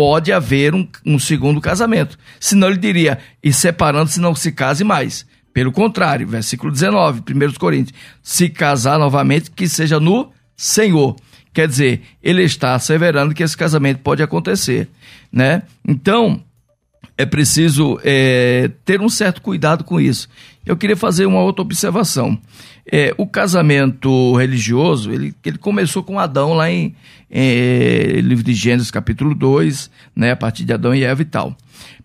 [0.00, 2.18] pode haver um, um segundo casamento.
[2.40, 5.26] Senão ele diria, e separando-se não se case mais.
[5.52, 11.16] Pelo contrário, versículo 19, 1 Coríntios, se casar novamente, que seja no Senhor.
[11.52, 14.88] Quer dizer, ele está asseverando que esse casamento pode acontecer,
[15.30, 15.64] né?
[15.86, 16.42] Então,
[17.18, 20.30] é preciso é, ter um certo cuidado com isso.
[20.64, 22.40] Eu queria fazer uma outra observação.
[22.92, 26.94] É, o casamento religioso, ele, ele começou com Adão lá em,
[27.30, 31.56] em livro de Gênesis, capítulo 2, né, a partir de Adão e Eva e tal.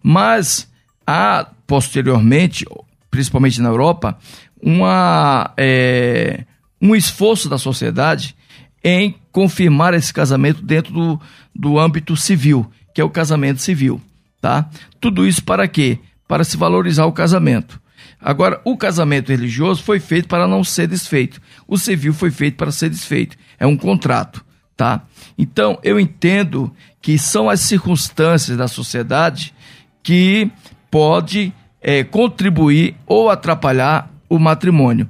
[0.03, 0.69] Mas
[1.07, 2.65] há, posteriormente,
[3.09, 4.15] principalmente na Europa,
[4.61, 6.45] uma, é,
[6.79, 8.35] um esforço da sociedade
[8.83, 11.21] em confirmar esse casamento dentro do,
[11.53, 13.99] do âmbito civil, que é o casamento civil.
[14.39, 14.69] Tá?
[15.01, 15.97] Tudo isso para quê?
[16.27, 17.81] Para se valorizar o casamento.
[18.25, 21.39] Agora, o casamento religioso foi feito para não ser desfeito.
[21.67, 23.37] O civil foi feito para ser desfeito.
[23.59, 24.43] É um contrato,
[24.75, 25.03] tá?
[25.37, 29.53] Então, eu entendo que são as circunstâncias da sociedade
[30.01, 30.49] que
[30.89, 35.07] pode é, contribuir ou atrapalhar o matrimônio.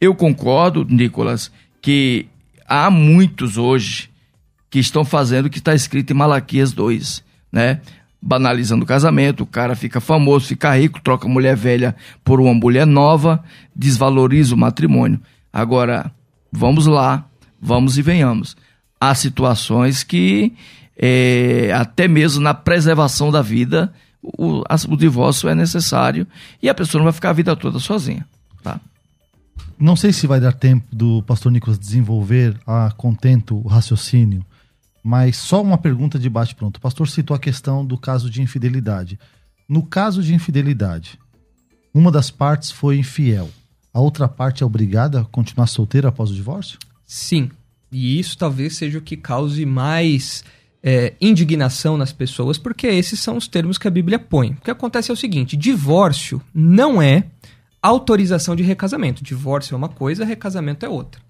[0.00, 2.26] Eu concordo, Nicolas, que
[2.66, 4.10] há muitos hoje
[4.68, 7.80] que estão fazendo o que está escrito em Malaquias 2, né?
[8.20, 12.86] Banalizando o casamento, o cara fica famoso, fica rico, troca mulher velha por uma mulher
[12.86, 13.42] nova,
[13.74, 15.20] desvaloriza o matrimônio.
[15.52, 16.10] Agora,
[16.50, 17.24] vamos lá,
[17.60, 18.56] vamos e venhamos.
[19.00, 20.52] Há situações que,
[20.96, 26.26] é, até mesmo na preservação da vida, o, o divórcio é necessário
[26.60, 28.26] e a pessoa não vai ficar a vida toda sozinha.
[28.62, 28.80] Tá?
[29.78, 34.44] Não sei se vai dar tempo do pastor Nicolas desenvolver a contento o raciocínio
[35.02, 36.78] mas só uma pergunta de bate-pronto.
[36.78, 39.18] O pastor citou a questão do caso de infidelidade.
[39.68, 41.18] No caso de infidelidade,
[41.92, 43.50] uma das partes foi infiel.
[43.92, 46.78] A outra parte é obrigada a continuar solteira após o divórcio?
[47.06, 47.50] Sim.
[47.90, 50.44] E isso talvez seja o que cause mais
[50.82, 54.50] é, indignação nas pessoas, porque esses são os termos que a Bíblia põe.
[54.50, 57.24] O que acontece é o seguinte: divórcio não é
[57.88, 59.22] autorização de recasamento.
[59.22, 61.20] Divórcio é uma coisa, recasamento é outra.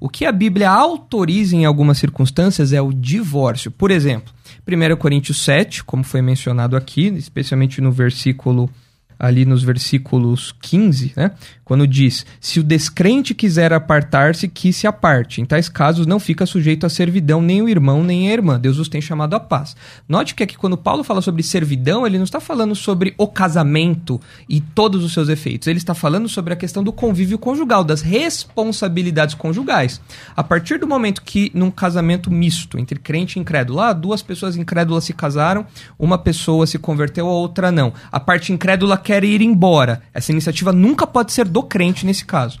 [0.00, 3.70] O que a Bíblia autoriza em algumas circunstâncias é o divórcio.
[3.70, 4.32] Por exemplo,
[4.66, 8.70] 1 Coríntios 7, como foi mencionado aqui, especialmente no versículo
[9.18, 11.30] ali nos versículos 15, né?
[11.64, 15.40] Quando diz: Se o descrente quiser apartar-se, que se aparte.
[15.40, 18.60] Em tais casos, não fica sujeito à servidão nem o irmão nem a irmã.
[18.60, 19.74] Deus os tem chamado à paz.
[20.08, 24.20] Note que aqui, quando Paulo fala sobre servidão, ele não está falando sobre o casamento
[24.48, 25.66] e todos os seus efeitos.
[25.66, 30.00] Ele está falando sobre a questão do convívio conjugal, das responsabilidades conjugais.
[30.36, 34.56] A partir do momento que, num casamento misto entre crente e incrédulo, ah, duas pessoas
[34.56, 35.66] incrédulas se casaram,
[35.98, 37.92] uma pessoa se converteu, a outra não.
[38.12, 40.02] A parte incrédula quer ir embora.
[40.12, 42.58] Essa iniciativa nunca pode ser do crente nesse caso.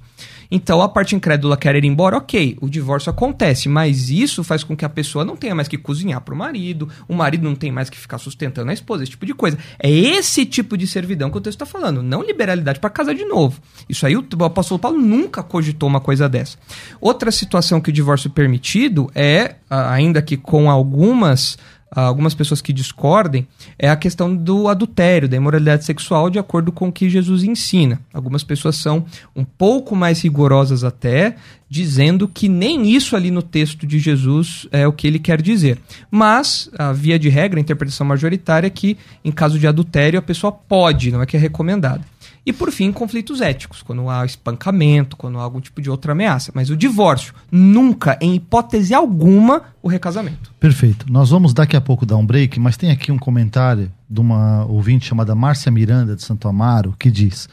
[0.48, 4.76] Então a parte incrédula quer ir embora, ok, o divórcio acontece, mas isso faz com
[4.76, 7.72] que a pessoa não tenha mais que cozinhar para o marido, o marido não tem
[7.72, 9.58] mais que ficar sustentando a esposa, esse tipo de coisa.
[9.80, 13.24] É esse tipo de servidão que o texto está falando, não liberalidade para casar de
[13.24, 13.60] novo.
[13.88, 16.56] Isso aí o apóstolo Paulo nunca cogitou uma coisa dessa.
[17.00, 21.58] Outra situação que o divórcio é permitido é, ainda que com algumas
[21.94, 23.46] algumas pessoas que discordem
[23.78, 28.00] é a questão do adultério, da imoralidade sexual, de acordo com o que Jesus ensina.
[28.12, 29.04] Algumas pessoas são
[29.34, 31.36] um pouco mais rigorosas até,
[31.68, 35.80] dizendo que nem isso ali no texto de Jesus é o que ele quer dizer.
[36.10, 40.22] Mas, a via de regra, a interpretação majoritária é que, em caso de adultério, a
[40.22, 42.04] pessoa pode, não é que é recomendado.
[42.46, 46.52] E por fim, conflitos éticos, quando há espancamento, quando há algum tipo de outra ameaça.
[46.54, 50.52] Mas o divórcio, nunca, em hipótese alguma, o recasamento.
[50.60, 51.10] Perfeito.
[51.10, 54.66] Nós vamos daqui a pouco dar um break, mas tem aqui um comentário de uma
[54.66, 57.48] ouvinte chamada Márcia Miranda de Santo Amaro que diz: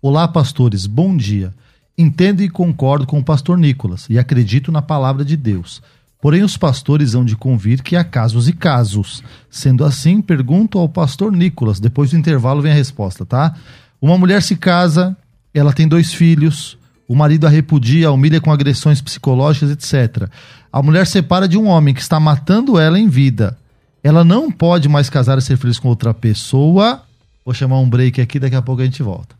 [0.00, 1.52] Olá, pastores, bom dia.
[1.98, 5.82] Entendo e concordo com o pastor Nicolas e acredito na palavra de Deus.
[6.20, 9.22] Porém, os pastores hão de convir que há casos e casos.
[9.50, 11.80] Sendo assim, pergunto ao pastor Nicolas.
[11.80, 13.54] Depois do intervalo vem a resposta, tá?
[14.00, 15.16] Uma mulher se casa,
[15.52, 20.28] ela tem dois filhos, o marido a repudia, a humilha com agressões psicológicas, etc.
[20.72, 23.58] A mulher separa de um homem que está matando ela em vida.
[24.02, 27.02] Ela não pode mais casar e ser feliz com outra pessoa.
[27.44, 29.39] Vou chamar um break aqui, daqui a pouco a gente volta.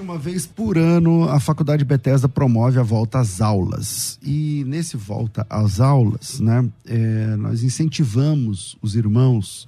[0.00, 4.18] Uma vez por ano, a Faculdade Bethesda promove a volta às aulas.
[4.22, 9.66] E nesse volta às aulas, né, é, nós incentivamos os irmãos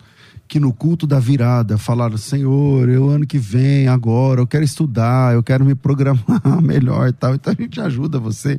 [0.49, 5.35] que no culto da virada falaram: Senhor, eu ano que vem, agora, eu quero estudar,
[5.35, 7.35] eu quero me programar melhor e tal.
[7.35, 8.59] Então a gente ajuda você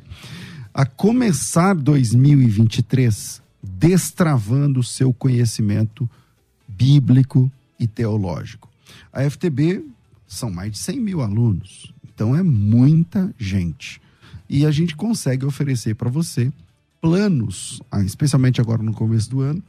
[0.74, 6.08] a começar 2023 destravando o seu conhecimento
[6.68, 8.70] bíblico e teológico.
[9.12, 9.95] A FTB
[10.36, 11.94] são mais de 100 mil alunos.
[12.04, 14.02] Então é muita gente.
[14.50, 16.52] E a gente consegue oferecer para você
[17.02, 19.62] planos, ah, especialmente agora no começo do ano,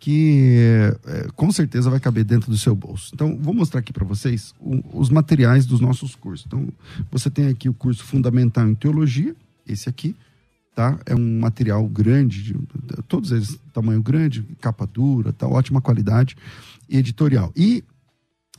[0.00, 3.10] que é, com certeza vai caber dentro do seu bolso.
[3.14, 6.46] Então, vou mostrar aqui para vocês o, os materiais dos nossos cursos.
[6.46, 6.66] Então,
[7.10, 9.36] você tem aqui o curso Fundamental em Teologia,
[9.68, 10.16] esse aqui,
[10.74, 10.98] tá?
[11.04, 12.56] É um material grande, de,
[13.06, 15.46] todos eles tamanho grande, capa dura, tá?
[15.46, 16.34] Ótima qualidade
[16.88, 17.52] editorial.
[17.54, 17.84] E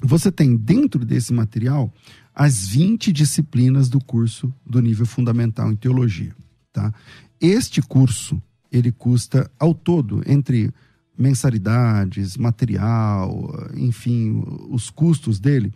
[0.02, 1.94] você tem dentro desse material
[2.34, 6.34] as 20 disciplinas do curso do nível fundamental em teologia,
[6.72, 6.94] tá?
[7.40, 10.72] Este curso, ele custa ao todo entre
[11.18, 15.74] mensalidades, material, enfim, os custos dele,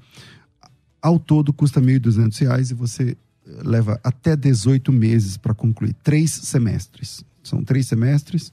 [1.02, 3.18] ao todo custa R$ 1.200 e você
[3.64, 7.24] leva até 18 meses para concluir, três semestres.
[7.44, 8.52] São três semestres,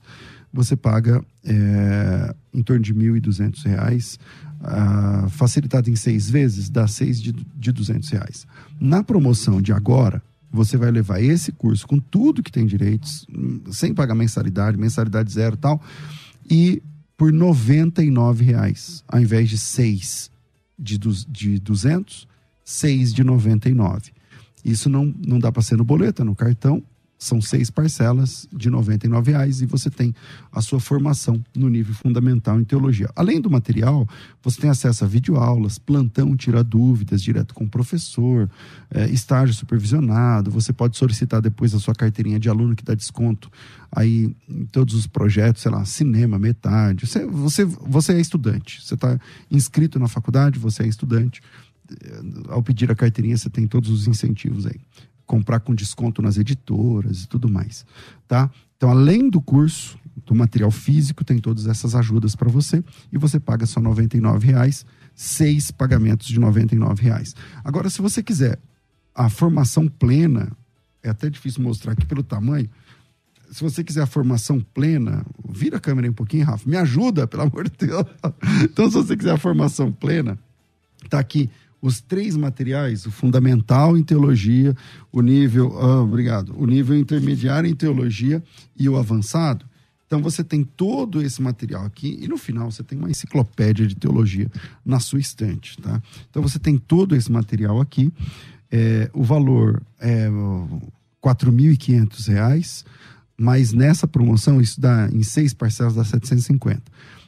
[0.51, 4.19] você paga é, em torno de R$ 1.200
[4.63, 8.47] uh, facilitado em seis vezes, dá seis de, de 200 reais.
[8.79, 10.21] Na promoção de agora,
[10.51, 13.27] você vai levar esse curso com tudo que tem direitos,
[13.71, 15.81] sem pagar mensalidade, mensalidade zero tal,
[16.49, 16.81] e
[17.17, 20.31] por R$ reais, ao invés de seis
[20.77, 22.27] de, de 200,
[22.63, 24.11] seis de 99.
[24.63, 26.83] Isso não, não dá para ser no boleto, é no cartão.
[27.23, 28.75] São seis parcelas de R$
[29.25, 30.13] reais e você tem
[30.51, 33.09] a sua formação no nível fundamental em teologia.
[33.15, 34.05] Além do material,
[34.41, 38.49] você tem acesso a videoaulas, plantão, tira dúvidas direto com o professor,
[38.91, 40.51] é, estágio supervisionado.
[40.51, 43.49] Você pode solicitar depois a sua carteirinha de aluno que dá desconto
[43.89, 47.07] aí em todos os projetos, sei lá, cinema, metade.
[47.07, 49.17] Você, você, você é estudante, você está
[49.49, 51.41] inscrito na faculdade, você é estudante
[52.49, 54.79] ao pedir a carteirinha, você tem todos os incentivos aí
[55.33, 57.83] comprar com desconto nas editoras e tudo mais,
[58.27, 58.51] tá?
[58.77, 63.39] Então, além do curso, do material físico, tem todas essas ajudas para você e você
[63.39, 64.07] paga só R$
[64.39, 66.45] reais, seis pagamentos de R$
[67.01, 67.35] reais.
[67.63, 68.59] Agora, se você quiser
[69.15, 70.51] a formação plena,
[71.01, 72.69] é até difícil mostrar aqui pelo tamanho.
[73.51, 77.41] Se você quiser a formação plena, vira a câmera um pouquinho, Rafa, me ajuda, pelo
[77.41, 78.05] amor de Deus.
[78.65, 80.37] Então, se você quiser a formação plena,
[81.09, 81.49] tá aqui
[81.83, 84.73] os três materiais, o fundamental em teologia,
[85.11, 88.41] o nível, ah, obrigado, o nível intermediário em teologia
[88.73, 89.65] e o avançado.
[90.07, 93.95] Então você tem todo esse material aqui e no final você tem uma enciclopédia de
[93.95, 94.49] teologia
[94.85, 96.01] na sua estante, tá?
[96.29, 98.13] Então você tem todo esse material aqui.
[98.71, 100.87] É, o valor é R$
[101.21, 102.85] 4.500,
[103.37, 106.81] mas nessa promoção isso dá em seis parcelas dá 750.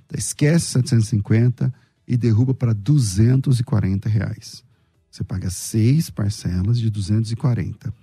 [0.06, 1.74] Então, esquece 750
[2.08, 4.64] e derruba para 240 reais.
[5.10, 7.94] Você paga seis parcelas de 240.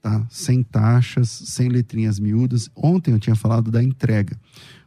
[0.00, 0.26] tá?
[0.30, 2.70] Sem taxas, sem letrinhas miúdas.
[2.76, 4.38] Ontem eu tinha falado da entrega,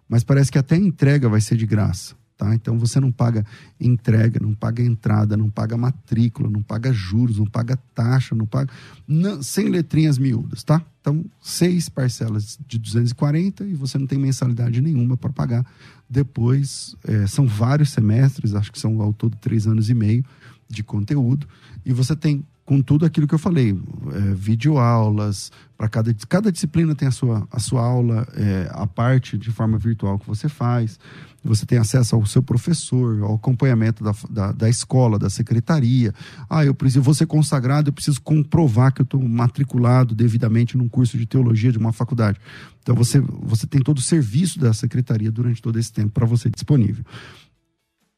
[0.08, 2.16] mas parece que até a entrega vai ser de graça.
[2.38, 2.54] Tá?
[2.56, 3.46] Então você não paga
[3.80, 8.72] entrega, não paga entrada, não paga matrícula, não paga juros, não paga taxa, não paga.
[9.08, 10.84] Não, sem letrinhas miúdas, tá?
[11.00, 15.66] Então, seis parcelas de 240 e você não tem mensalidade nenhuma para pagar.
[16.14, 20.24] Depois, é, são vários semestres, acho que são ao todo três anos e meio
[20.70, 21.48] de conteúdo,
[21.84, 23.78] e você tem com tudo aquilo que eu falei,
[24.14, 29.38] é, videoaulas, para cada, cada disciplina tem a sua, a sua aula, é, a parte
[29.38, 30.98] de forma virtual que você faz,
[31.44, 36.14] você tem acesso ao seu professor, ao acompanhamento da, da, da escola, da secretaria.
[36.50, 40.88] Ah, eu preciso, vou ser consagrado, eu preciso comprovar que eu estou matriculado devidamente num
[40.88, 42.40] curso de teologia de uma faculdade.
[42.82, 46.50] Então você, você tem todo o serviço da secretaria durante todo esse tempo para você
[46.50, 47.04] disponível.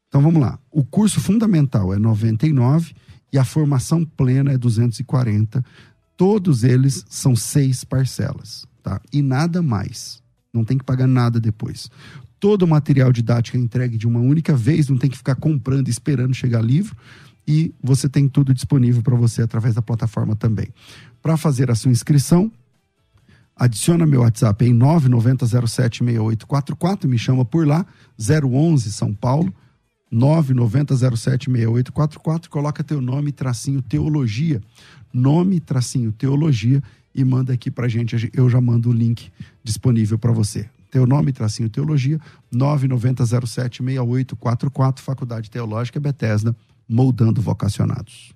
[0.06, 0.56] Então vamos lá.
[0.70, 2.94] O curso fundamental é 99
[3.32, 5.64] e a formação plena é 240.
[6.16, 9.00] Todos eles são seis parcelas, tá?
[9.12, 10.20] E nada mais.
[10.52, 11.88] Não tem que pagar nada depois.
[12.40, 15.88] Todo o material didático é entregue de uma única vez, não tem que ficar comprando,
[15.88, 16.96] esperando chegar livro.
[17.46, 20.68] E você tem tudo disponível para você através da plataforma também.
[21.22, 22.50] Para fazer a sua inscrição,
[23.54, 27.84] adiciona meu WhatsApp em 990076844, me chama por lá,
[28.18, 29.52] 011 São Paulo
[30.12, 34.62] 990076844, coloca teu nome, tracinho teologia,
[35.12, 36.80] nome, tracinho teologia.
[37.14, 39.32] E manda aqui pra gente, eu já mando o link
[39.64, 40.68] disponível para você.
[40.90, 42.20] Teu nome, tracinho teologia,
[42.54, 46.54] 990076844, Faculdade Teológica Bethesda,
[46.86, 48.35] moldando vocacionados.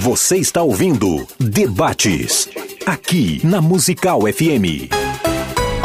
[0.00, 2.48] Você está ouvindo Debates,
[2.86, 4.88] aqui na Musical FM.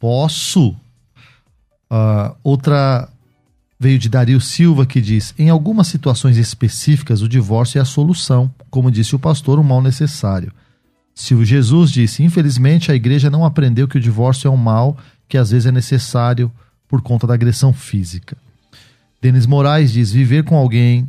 [0.00, 0.70] Posso?
[1.90, 3.08] Uh, outra
[3.78, 8.52] veio de Dario Silva que diz: em algumas situações específicas, o divórcio é a solução,
[8.70, 10.50] como disse o pastor, um mal necessário.
[11.14, 14.96] Silvio Jesus disse: infelizmente a igreja não aprendeu que o divórcio é um mal
[15.28, 16.50] que às vezes é necessário
[16.88, 18.36] por conta da agressão física.
[19.24, 21.08] Denis Moraes diz: viver com alguém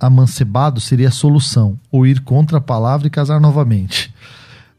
[0.00, 4.12] amancebado seria a solução, ou ir contra a palavra e casar novamente.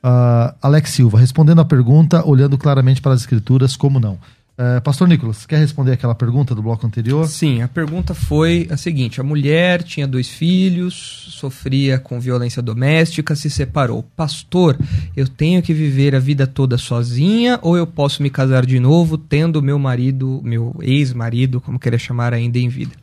[0.03, 4.19] Uh, Alex Silva, respondendo à pergunta, olhando claramente para as escrituras, como não?
[4.59, 7.27] Uh, Pastor Nicolas, quer responder aquela pergunta do bloco anterior?
[7.27, 13.35] Sim, a pergunta foi a seguinte: a mulher tinha dois filhos, sofria com violência doméstica,
[13.35, 14.01] se separou.
[14.15, 14.75] Pastor,
[15.15, 19.15] eu tenho que viver a vida toda sozinha ou eu posso me casar de novo
[19.15, 22.93] tendo meu marido, meu ex-marido, como querer chamar ainda em vida?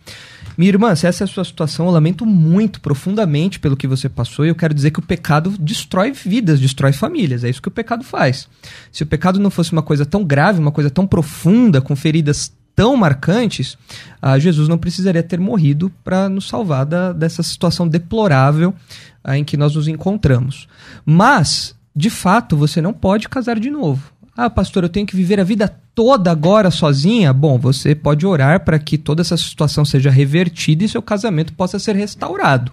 [0.57, 4.09] Minha irmã, se essa é a sua situação, eu lamento muito profundamente pelo que você
[4.09, 7.45] passou e eu quero dizer que o pecado destrói vidas, destrói famílias.
[7.45, 8.49] É isso que o pecado faz.
[8.93, 12.53] Se o pecado não fosse uma coisa tão grave, uma coisa tão profunda, com feridas
[12.75, 13.79] tão marcantes,
[14.21, 18.75] ah, Jesus não precisaria ter morrido para nos salvar da, dessa situação deplorável
[19.23, 20.69] ah, em que nós nos encontramos.
[21.05, 24.13] Mas, de fato, você não pode casar de novo.
[24.37, 27.33] Ah, pastor, eu tenho que viver a vida toda agora sozinha?
[27.33, 31.79] Bom, você pode orar para que toda essa situação seja revertida e seu casamento possa
[31.79, 32.73] ser restaurado.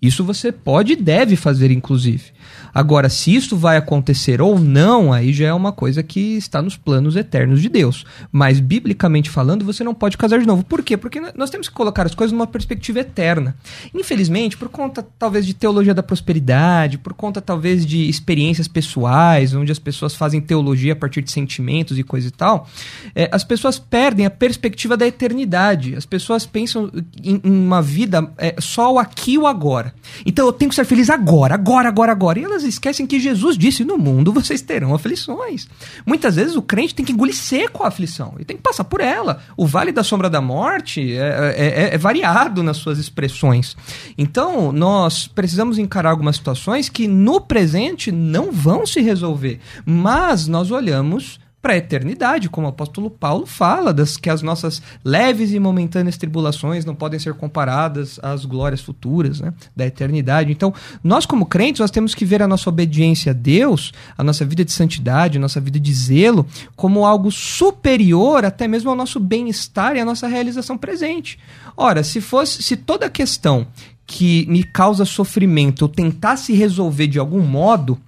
[0.00, 2.32] Isso você pode e deve fazer, inclusive.
[2.72, 6.76] Agora, se isso vai acontecer ou não, aí já é uma coisa que está nos
[6.76, 8.04] planos eternos de Deus.
[8.30, 10.62] Mas, biblicamente falando, você não pode casar de novo.
[10.62, 10.96] Por quê?
[10.96, 13.56] Porque nós temos que colocar as coisas numa perspectiva eterna.
[13.92, 19.72] Infelizmente, por conta talvez de teologia da prosperidade, por conta talvez de experiências pessoais, onde
[19.72, 22.68] as pessoas fazem teologia a partir de sentimentos e coisa e tal,
[23.16, 25.96] é, as pessoas perdem a perspectiva da eternidade.
[25.96, 26.90] As pessoas pensam
[27.20, 29.87] em, em uma vida é, só o aqui e o agora.
[30.24, 32.38] Então eu tenho que ser feliz agora, agora, agora, agora.
[32.38, 35.68] E elas esquecem que Jesus disse: no mundo vocês terão aflições.
[36.06, 39.00] Muitas vezes o crente tem que engolir seco a aflição e tem que passar por
[39.00, 39.40] ela.
[39.56, 43.76] O vale da sombra da morte é, é, é, é variado nas suas expressões.
[44.16, 50.70] Então, nós precisamos encarar algumas situações que no presente não vão se resolver, mas nós
[50.70, 55.58] olhamos para a eternidade, como o apóstolo Paulo fala, das que as nossas leves e
[55.58, 60.52] momentâneas tribulações não podem ser comparadas às glórias futuras né, da eternidade.
[60.52, 64.44] Então, nós como crentes, nós temos que ver a nossa obediência a Deus, a nossa
[64.44, 66.46] vida de santidade, a nossa vida de zelo,
[66.76, 71.38] como algo superior até mesmo ao nosso bem-estar e à nossa realização presente.
[71.76, 73.66] Ora, se fosse, se toda questão
[74.06, 77.98] que me causa sofrimento eu tentasse resolver de algum modo,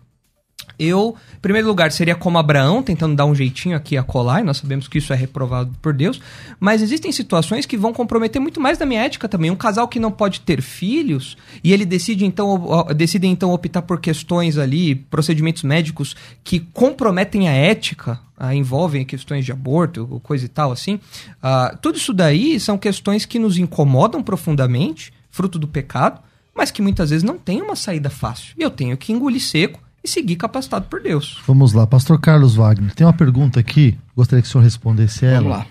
[0.81, 4.45] eu, em primeiro lugar, seria como Abraão, tentando dar um jeitinho aqui a colar, e
[4.45, 6.21] nós sabemos que isso é reprovado por Deus,
[6.59, 9.51] mas existem situações que vão comprometer muito mais da minha ética também.
[9.51, 14.01] Um casal que não pode ter filhos, e ele decide então, decide então optar por
[14.01, 20.49] questões ali, procedimentos médicos que comprometem a ética, ah, envolvem questões de aborto, coisa e
[20.49, 20.99] tal assim.
[21.43, 26.21] Ah, tudo isso daí são questões que nos incomodam profundamente, fruto do pecado,
[26.55, 28.55] mas que muitas vezes não tem uma saída fácil.
[28.59, 31.39] E eu tenho que engolir seco e seguir capacitado por Deus.
[31.47, 32.95] Vamos lá, pastor Carlos Wagner.
[32.95, 35.43] Tem uma pergunta aqui, gostaria que o senhor respondesse ela.
[35.43, 35.67] Vamos lá.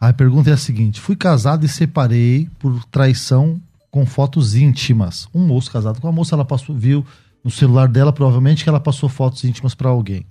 [0.00, 3.60] A pergunta é a seguinte: fui casado e separei por traição
[3.90, 5.28] com fotos íntimas.
[5.34, 7.06] Um moço casado com a moça, ela passou, viu
[7.44, 10.26] no celular dela provavelmente que ela passou fotos íntimas para alguém.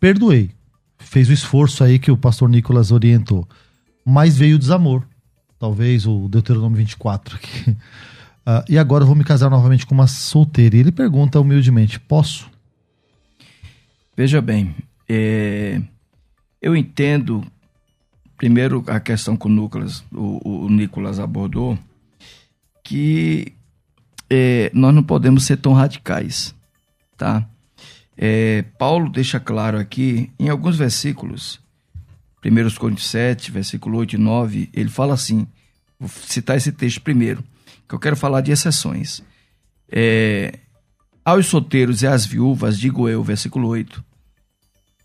[0.00, 0.50] Perdoei.
[0.98, 3.46] Fez o esforço aí que o pastor Nicolas orientou.
[4.04, 5.02] Mas veio o desamor.
[5.58, 7.70] Talvez o Deuteronômio 24 aqui.
[7.70, 7.76] Uh,
[8.68, 10.76] e agora eu vou me casar novamente com uma solteira.
[10.76, 12.48] E ele pergunta humildemente: posso?
[14.16, 14.74] Veja bem,
[15.06, 15.78] é,
[16.62, 17.44] eu entendo,
[18.38, 21.78] primeiro, a questão que o Nicolas, o, o Nicolas abordou,
[22.82, 23.52] que
[24.30, 26.54] é, nós não podemos ser tão radicais,
[27.14, 27.46] tá?
[28.16, 31.60] É, Paulo deixa claro aqui, em alguns versículos,
[32.42, 35.46] 1 Coríntios 7, versículo 8 e 9, ele fala assim,
[36.00, 37.44] vou citar esse texto primeiro,
[37.86, 39.22] que eu quero falar de exceções.
[39.92, 40.58] É,
[41.26, 44.04] aos solteiros e às viúvas, digo eu, versículo 8,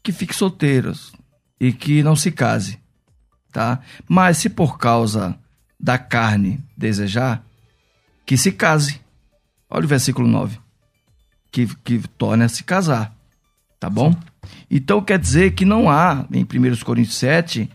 [0.03, 1.11] que fiquem solteiros
[1.59, 2.77] e que não se case,
[3.51, 3.79] tá?
[4.07, 5.35] Mas se por causa
[5.79, 7.43] da carne desejar,
[8.23, 9.01] que se case.
[9.67, 10.59] Olha o versículo 9.
[11.51, 13.15] Que, que a se casar,
[13.79, 14.13] tá bom?
[14.13, 14.19] Sim.
[14.69, 17.67] Então quer dizer que não há, em 1 Coríntios 7,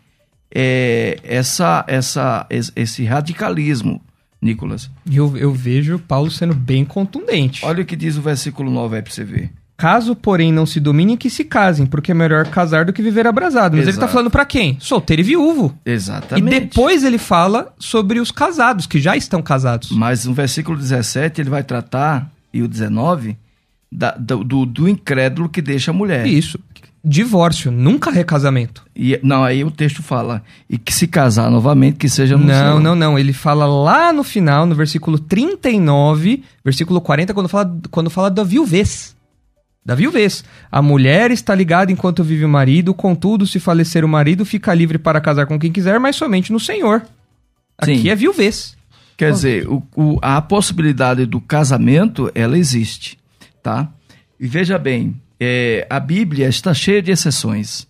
[0.55, 4.01] é, essa, essa, esse radicalismo
[4.41, 4.91] Nicolas.
[5.11, 7.65] Eu, eu vejo Paulo sendo bem contundente.
[7.65, 9.51] Olha o que diz o versículo 9 aí pra você ver.
[9.77, 13.27] Caso, porém, não se dominem, que se casem, porque é melhor casar do que viver
[13.27, 13.77] abrasado.
[13.77, 13.99] Mas Exato.
[13.99, 14.79] ele tá falando para quem?
[14.81, 15.79] Solteiro e viúvo.
[15.85, 16.57] Exatamente.
[16.57, 19.91] E depois ele fala sobre os casados, que já estão casados.
[19.91, 23.37] Mas no versículo 17 ele vai tratar, e o 19,
[23.93, 26.27] da, do, do incrédulo que deixa a mulher.
[26.27, 26.59] Isso
[27.07, 28.85] divórcio, nunca recasamento.
[28.95, 32.55] E, não, aí o texto fala, e que se casar novamente, que seja no Não,
[32.55, 32.81] céu.
[32.81, 33.19] não, não.
[33.19, 38.43] Ele fala lá no final, no versículo 39, versículo 40, quando fala, quando fala da
[38.43, 39.15] viuvez.
[39.85, 40.45] Da viuvez.
[40.71, 44.99] A mulher está ligada enquanto vive o marido, contudo, se falecer o marido, fica livre
[44.99, 47.03] para casar com quem quiser, mas somente no Senhor.
[47.79, 48.09] Aqui Sim.
[48.09, 48.77] é viuvez.
[49.17, 53.17] Quer dizer, o, o, a possibilidade do casamento, ela existe,
[53.63, 53.89] tá?
[54.39, 57.87] E veja bem, é, a Bíblia está cheia de exceções.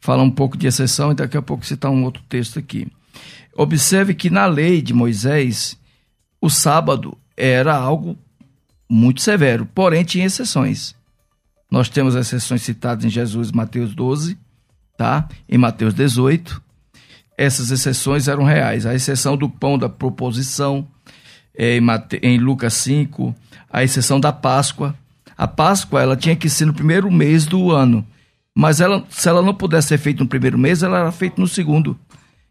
[0.00, 2.86] Fala um pouco de exceção e daqui a pouco citar um outro texto aqui.
[3.56, 5.78] Observe que na lei de Moisés,
[6.40, 8.18] o sábado era algo
[8.88, 10.94] muito severo, porém tinha exceções.
[11.70, 14.38] Nós temos exceções citadas em Jesus, Mateus 12,
[14.96, 15.28] tá?
[15.48, 16.62] Em Mateus 18.
[17.36, 18.86] Essas exceções eram reais.
[18.86, 20.86] A exceção do pão da proposição,
[21.56, 22.20] é, em, Mate...
[22.22, 23.34] em Lucas 5,
[23.70, 24.94] a exceção da Páscoa,
[25.36, 28.06] a Páscoa ela tinha que ser no primeiro mês do ano.
[28.54, 31.48] Mas ela, se ela não pudesse ser feita no primeiro mês, ela era feita no
[31.48, 31.98] segundo.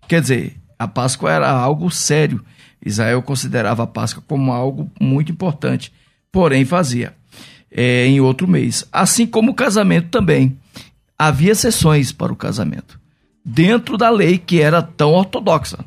[0.08, 2.44] Quer dizer, a Páscoa era algo sério.
[2.86, 5.94] Israel considerava a Páscoa como algo muito importante,
[6.32, 7.16] porém fazia
[7.72, 8.86] é, em outro mês.
[8.92, 10.58] Assim como o casamento também.
[11.18, 13.00] Havia exceções para o casamento,
[13.46, 15.78] dentro da lei que era tão ortodoxa.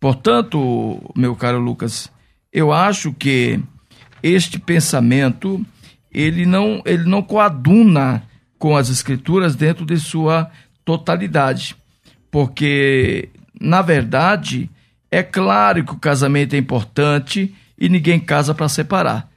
[0.00, 2.10] Portanto, meu caro Lucas,
[2.52, 3.60] eu acho que
[4.22, 5.64] este pensamento
[6.12, 8.22] ele não, ele não coaduna
[8.58, 10.50] com as escrituras dentro de sua
[10.84, 11.76] totalidade.
[12.30, 13.28] Porque,
[13.60, 14.70] na verdade,
[15.10, 19.30] é claro que o casamento é importante e ninguém casa para separar.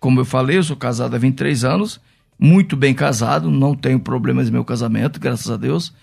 [0.00, 2.00] Como eu falei, eu sou casado há 23 anos,
[2.38, 5.94] muito bem casado, não tenho problemas no meu casamento, graças a Deus.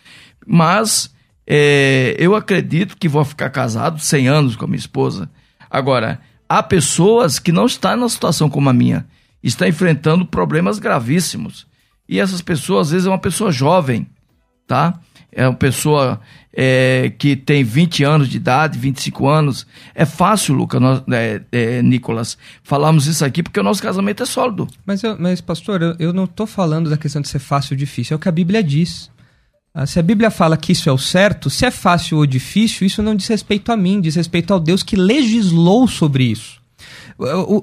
[0.45, 1.13] Mas
[1.45, 5.30] é, eu acredito que vou ficar casado 100 anos com a minha esposa.
[5.69, 9.05] Agora, há pessoas que não estão numa situação como a minha,
[9.44, 11.68] estão enfrentando problemas gravíssimos.
[12.08, 14.08] E essas pessoas, às vezes, é uma pessoa jovem,
[14.68, 15.00] tá?
[15.32, 16.20] É uma pessoa
[16.54, 19.66] é, que tem 20 anos de idade, 25 anos.
[19.96, 24.26] É fácil, Luca, nós, é, é, Nicolas, falarmos isso aqui porque o nosso casamento é
[24.26, 24.68] sólido.
[24.86, 27.78] Mas, eu, mas pastor, eu, eu não estou falando da questão de ser fácil ou
[27.78, 29.10] difícil, é o que a Bíblia diz.
[29.74, 32.86] Ah, se a Bíblia fala que isso é o certo, se é fácil ou difícil,
[32.86, 36.61] isso não diz respeito a mim, diz respeito ao Deus que legislou sobre isso.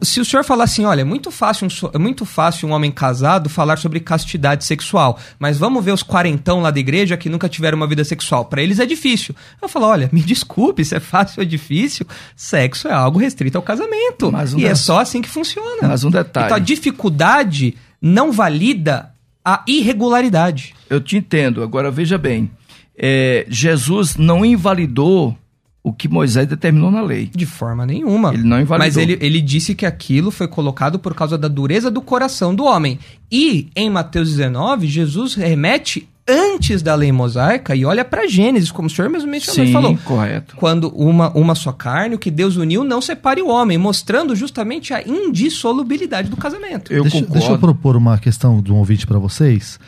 [0.02, 2.90] Se o senhor falar assim, olha, é muito fácil um, é muito fácil um homem
[2.90, 7.48] casado falar sobre castidade sexual, mas vamos ver os quarentão lá da igreja que nunca
[7.48, 8.44] tiveram uma vida sexual.
[8.44, 9.34] Para eles é difícil.
[9.60, 12.06] Eu falo, olha, me desculpe, se é fácil ou difícil,
[12.36, 14.28] sexo é algo restrito ao casamento.
[14.28, 15.88] Um e é só assim que funciona.
[15.88, 16.46] Mas um detalhe.
[16.46, 19.12] Então a dificuldade não valida
[19.44, 20.74] a irregularidade.
[20.88, 21.62] Eu te entendo.
[21.62, 22.50] Agora veja bem,
[22.96, 25.36] é, Jesus não invalidou
[25.82, 27.30] o que Moisés determinou na lei.
[27.34, 28.34] De forma nenhuma.
[28.34, 28.78] Ele não invalidou.
[28.78, 32.64] Mas ele, ele disse que aquilo foi colocado por causa da dureza do coração do
[32.64, 32.98] homem.
[33.30, 38.86] E em Mateus 19, Jesus remete antes da lei mosaica e olha para Gênesis, como
[38.86, 39.98] o senhor mesmo mencionou Sim, falou.
[40.04, 40.56] correto.
[40.56, 44.92] Quando uma, uma só carne, o que Deus uniu, não separe o homem, mostrando justamente
[44.92, 46.92] a indissolubilidade do casamento.
[46.92, 49.80] Eu deixa, deixa eu propor uma questão de um ouvinte para vocês.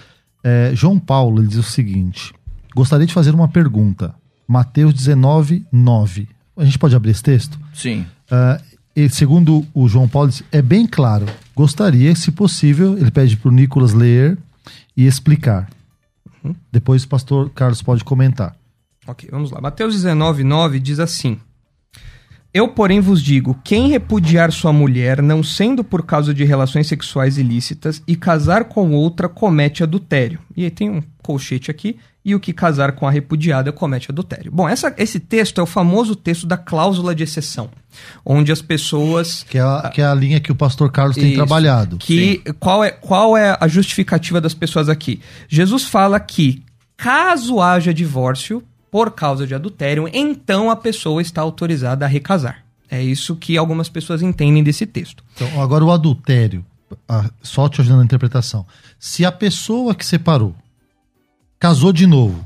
[0.43, 2.33] É, João Paulo ele diz o seguinte:
[2.75, 4.15] gostaria de fazer uma pergunta.
[4.51, 6.29] Mateus 19, 9.
[6.57, 7.57] A gente pode abrir esse texto?
[7.73, 8.05] Sim.
[8.29, 8.61] Uh,
[8.97, 11.25] e segundo o João Paulo, é bem claro.
[11.55, 14.37] Gostaria, se possível, ele pede para o Nicolas ler
[14.97, 15.71] e explicar.
[16.43, 16.53] Uhum.
[16.73, 18.57] Depois o pastor Carlos pode comentar.
[19.07, 19.61] Ok, vamos lá.
[19.61, 21.39] Mateus 19, 9 diz assim:
[22.53, 27.39] Eu, porém, vos digo: quem repudiar sua mulher, não sendo por causa de relações sexuais
[27.39, 30.41] ilícitas, e casar com outra, comete adultério.
[30.57, 34.53] E aí tem um colchete aqui e o que casar com a repudiada comete adultério.
[34.53, 37.71] Bom, essa, esse texto é o famoso texto da cláusula de exceção,
[38.25, 39.45] onde as pessoas...
[39.49, 41.97] Que é a, que é a linha que o pastor Carlos tem trabalhado.
[41.97, 45.21] Que, qual, é, qual é a justificativa das pessoas aqui?
[45.49, 46.63] Jesus fala que
[46.97, 52.65] caso haja divórcio por causa de adultério, então a pessoa está autorizada a recasar.
[52.91, 55.23] É isso que algumas pessoas entendem desse texto.
[55.37, 56.67] Então, agora o adultério,
[57.41, 58.67] só te ajudando a interpretação.
[58.99, 60.55] Se a pessoa que separou
[61.61, 62.43] casou de novo,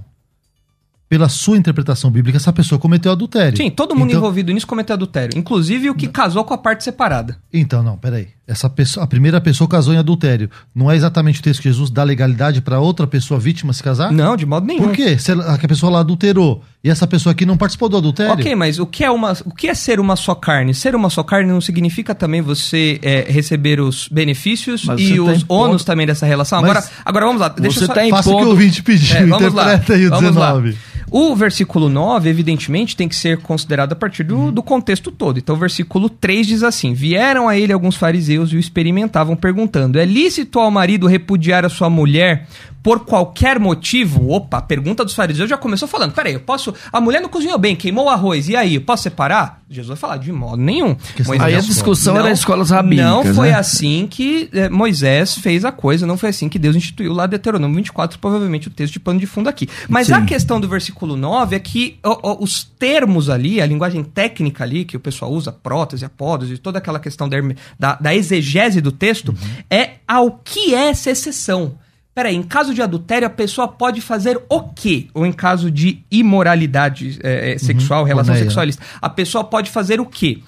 [1.08, 3.56] pela sua interpretação bíblica, essa pessoa cometeu adultério.
[3.56, 4.18] Sim, todo mundo então...
[4.18, 5.38] envolvido nisso cometeu adultério.
[5.38, 7.38] Inclusive o que casou com a parte separada.
[7.52, 8.28] Então, não, peraí.
[8.46, 10.50] Essa pessoa, a primeira pessoa casou em adultério.
[10.74, 14.12] Não é exatamente o texto que Jesus dá legalidade para outra pessoa vítima se casar?
[14.12, 14.82] Não, de modo nenhum.
[14.82, 15.16] Por quê?
[15.16, 18.34] Se a pessoa lá adulterou e essa pessoa aqui não participou do adultério?
[18.34, 20.74] Ok, mas o que é, uma, o que é ser uma só carne?
[20.74, 25.42] Ser uma só carne não significa também você é, receber os benefícios mas e os
[25.42, 26.58] tá ônus também dessa relação?
[26.58, 27.48] Agora, agora vamos lá.
[27.48, 28.22] Deixa você está impondo...
[28.22, 30.70] Faça o que o ouvinte pediu, é, interpreta lá, aí o 19.
[30.70, 30.76] Lá.
[31.10, 35.38] O versículo 9, evidentemente, tem que ser considerado a partir do, do contexto todo.
[35.38, 39.98] Então, o versículo 3 diz assim: Vieram a ele alguns fariseus e o experimentavam, perguntando:
[39.98, 42.46] É lícito ao marido repudiar a sua mulher
[42.84, 46.74] por qualquer motivo, opa, a pergunta dos fariseus já começou falando: peraí, eu posso.
[46.92, 49.62] A mulher não cozinhou bem, queimou o arroz, e aí, eu posso separar?
[49.70, 50.94] Jesus vai falar: de modo nenhum.
[51.26, 53.10] Moisés, aí a discussão não, era escolas rabínicas.
[53.10, 53.54] Não foi né?
[53.54, 57.30] assim que eh, Moisés fez a coisa, não foi assim que Deus instituiu lá de
[57.30, 59.66] Deuteronômio 24, provavelmente o texto de pano de fundo aqui.
[59.88, 60.12] Mas Sim.
[60.12, 61.98] a questão do versículo 9 é que
[62.38, 67.00] os termos ali, a linguagem técnica ali, que o pessoal usa, prótese, apótese, toda aquela
[67.00, 67.38] questão da,
[67.80, 69.64] da, da exegese do texto, uhum.
[69.70, 71.78] é ao que é essa exceção.
[72.14, 75.08] Peraí, em caso de adultério, a pessoa pode fazer o quê?
[75.12, 80.00] Ou em caso de imoralidade é, é, sexual, uhum, relação sexualista, a pessoa pode fazer
[80.00, 80.40] o quê?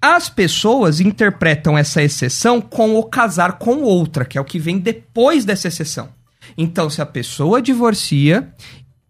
[0.00, 4.78] As pessoas interpretam essa exceção com o casar com outra, que é o que vem
[4.78, 6.08] depois dessa exceção.
[6.58, 8.52] Então, se a pessoa divorcia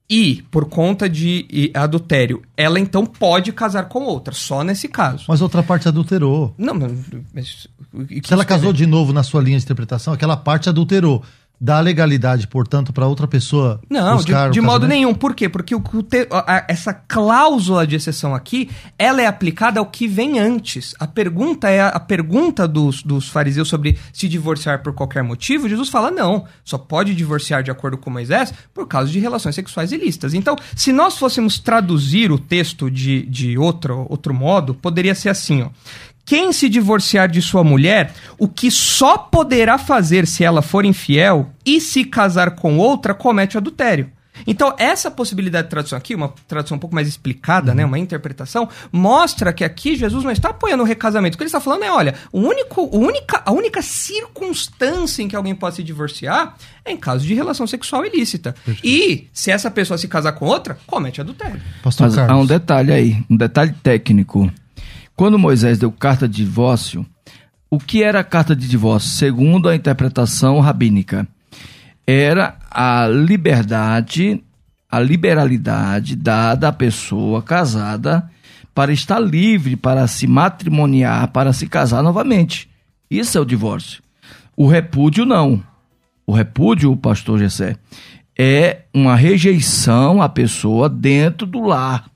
[0.08, 5.24] e, por conta de adultério, ela então pode casar com outra, só nesse caso.
[5.26, 6.54] Mas outra parte adulterou.
[6.58, 6.74] Não,
[7.32, 7.66] mas.
[8.22, 11.24] Se ela casou de novo na sua linha de interpretação, aquela parte adulterou
[11.62, 15.14] dá legalidade, portanto, para outra pessoa Não, de, de modo nenhum.
[15.14, 15.48] Por quê?
[15.48, 20.08] Porque o, o te, a, essa cláusula de exceção aqui, ela é aplicada ao que
[20.08, 20.92] vem antes.
[20.98, 25.68] A pergunta é a, a, pergunta dos, dos fariseus sobre se divorciar por qualquer motivo.
[25.68, 29.92] Jesus fala não, só pode divorciar de acordo com Moisés por causa de relações sexuais
[29.92, 30.34] ilícitas.
[30.34, 35.62] Então, se nós fôssemos traduzir o texto de, de outro, outro modo, poderia ser assim,
[35.62, 35.70] ó.
[36.24, 41.50] Quem se divorciar de sua mulher, o que só poderá fazer se ela for infiel
[41.64, 44.10] e se casar com outra, comete adultério.
[44.46, 47.76] Então, essa possibilidade de tradução aqui, uma tradução um pouco mais explicada, Uhum.
[47.76, 51.34] né, uma interpretação, mostra que aqui Jesus não está apoiando o recasamento.
[51.34, 55.28] O que ele está falando é, olha, o único, o única, a única circunstância em
[55.28, 58.54] que alguém pode se divorciar é em caso de relação sexual ilícita.
[58.82, 61.60] E, se essa pessoa se casar com outra, comete adultério.
[61.82, 64.50] Pastor Mas há um detalhe aí, um detalhe técnico.
[65.16, 67.06] Quando Moisés deu carta de divórcio,
[67.70, 69.10] o que era a carta de divórcio?
[69.10, 71.26] Segundo a interpretação rabínica,
[72.06, 74.42] era a liberdade,
[74.90, 78.28] a liberalidade dada à pessoa casada
[78.74, 82.68] para estar livre para se matrimoniar, para se casar novamente.
[83.10, 84.02] Isso é o divórcio.
[84.56, 85.62] O repúdio não.
[86.26, 87.76] O repúdio, pastor Gessé,
[88.38, 92.11] é uma rejeição à pessoa dentro do lar.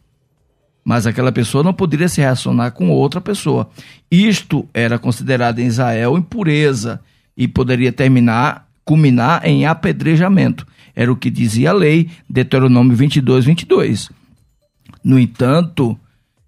[0.87, 3.69] Mas aquela pessoa não poderia se relacionar com outra pessoa.
[4.09, 7.01] Isto era considerado em Israel impureza
[7.37, 10.65] e poderia terminar, culminar em apedrejamento.
[10.95, 14.11] Era o que dizia a lei, Deuteronômio 22, 22.
[15.03, 15.99] No entanto,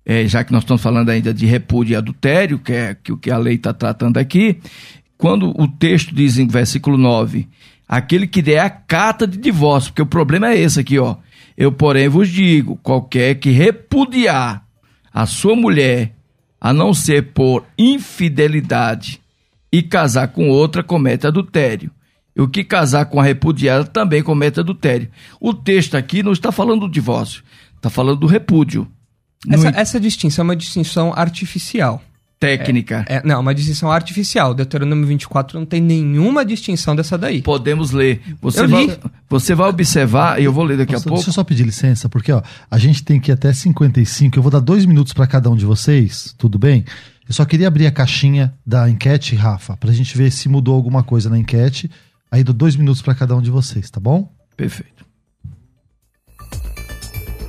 [0.07, 3.17] eh, já que nós estamos falando ainda de repúdio e adultério, que é que o
[3.17, 4.61] que a lei está tratando aqui,
[5.17, 7.49] quando o texto diz em versículo 9,
[7.89, 11.17] aquele que der a carta de divórcio, porque o problema é esse aqui, ó.
[11.59, 14.65] Eu, porém, vos digo: qualquer que repudiar
[15.13, 16.15] a sua mulher,
[16.61, 19.21] a não ser por infidelidade,
[19.73, 21.91] e casar com outra, comete adultério.
[22.37, 25.11] E o que casar com a repudiada também comete adultério.
[25.41, 27.43] O texto aqui não está falando do divórcio,
[27.75, 28.87] está falando do repúdio.
[29.45, 32.01] No Essa, essa distinção é uma distinção artificial.
[32.39, 33.05] Técnica.
[33.09, 34.55] É, não, uma distinção artificial.
[34.55, 37.43] Deuteronômio 24 não tem nenhuma distinção dessa daí.
[37.43, 38.23] Podemos ler.
[38.41, 38.99] Você, Eu vai, li.
[39.29, 41.21] você vai observar, e eu vou ler daqui a Pastor, pouco.
[41.21, 44.39] Deixa eu só pedir licença, porque ó, a gente tem que ir até 55.
[44.39, 46.85] Eu vou dar dois minutos para cada um de vocês, tudo bem?
[47.29, 51.03] Eu só queria abrir a caixinha da enquete, Rafa, pra gente ver se mudou alguma
[51.03, 51.91] coisa na enquete.
[52.31, 54.33] Aí dou dois minutos para cada um de vocês, tá bom?
[54.57, 55.05] Perfeito.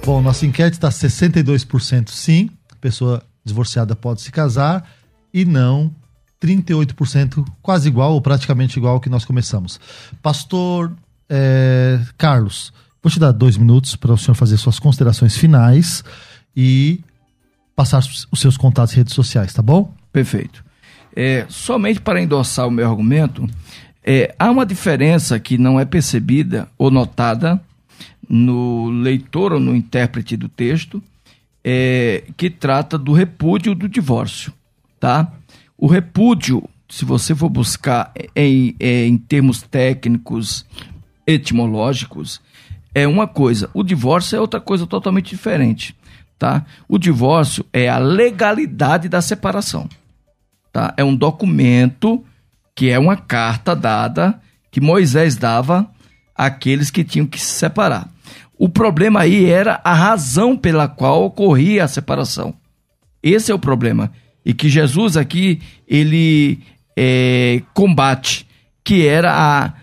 [0.05, 2.49] Bom, nossa enquete está 62% sim,
[2.81, 4.89] pessoa divorciada pode se casar,
[5.33, 5.93] e não
[6.41, 9.79] 38%, quase igual ou praticamente igual ao que nós começamos.
[10.21, 10.91] Pastor
[11.29, 12.73] eh, Carlos,
[13.03, 16.03] vou te dar dois minutos para o senhor fazer suas considerações finais
[16.55, 17.01] e
[17.75, 19.93] passar os seus contatos e redes sociais, tá bom?
[20.11, 20.65] Perfeito.
[21.15, 23.47] É, somente para endossar o meu argumento,
[24.03, 27.61] é, há uma diferença que não é percebida ou notada
[28.27, 31.01] no leitor ou no intérprete do texto,
[31.63, 34.53] é, que trata do repúdio do divórcio,
[34.99, 35.31] tá?
[35.77, 40.65] O repúdio, se você for buscar em, em termos técnicos,
[41.25, 42.41] etimológicos,
[42.93, 43.69] é uma coisa.
[43.73, 45.95] O divórcio é outra coisa totalmente diferente,
[46.37, 46.65] tá?
[46.87, 49.87] O divórcio é a legalidade da separação,
[50.71, 50.93] tá?
[50.97, 52.23] É um documento
[52.75, 54.41] que é uma carta dada
[54.71, 55.89] que Moisés dava
[56.35, 58.09] àqueles que tinham que se separar.
[58.59, 62.53] O problema aí era a razão pela qual ocorria a separação.
[63.23, 64.11] Esse é o problema.
[64.45, 66.59] E que Jesus aqui, ele
[66.93, 68.45] é, combate,
[68.83, 69.73] que era a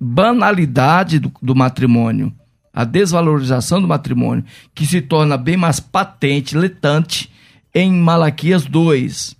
[0.00, 2.34] banalidade do, do matrimônio,
[2.72, 7.30] a desvalorização do matrimônio, que se torna bem mais patente, letante,
[7.72, 9.36] em Malaquias 2.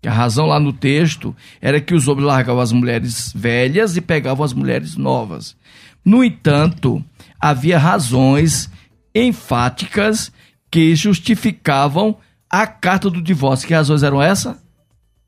[0.00, 4.00] Que a razão lá no texto era que os homens largavam as mulheres velhas e
[4.00, 5.54] pegavam as mulheres novas.
[6.02, 7.04] No entanto,
[7.40, 8.70] havia razões
[9.14, 10.32] enfáticas
[10.70, 12.16] que justificavam
[12.50, 13.66] a carta do divórcio.
[13.66, 14.56] Que razões eram essas?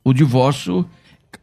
[0.04, 0.88] O divórcio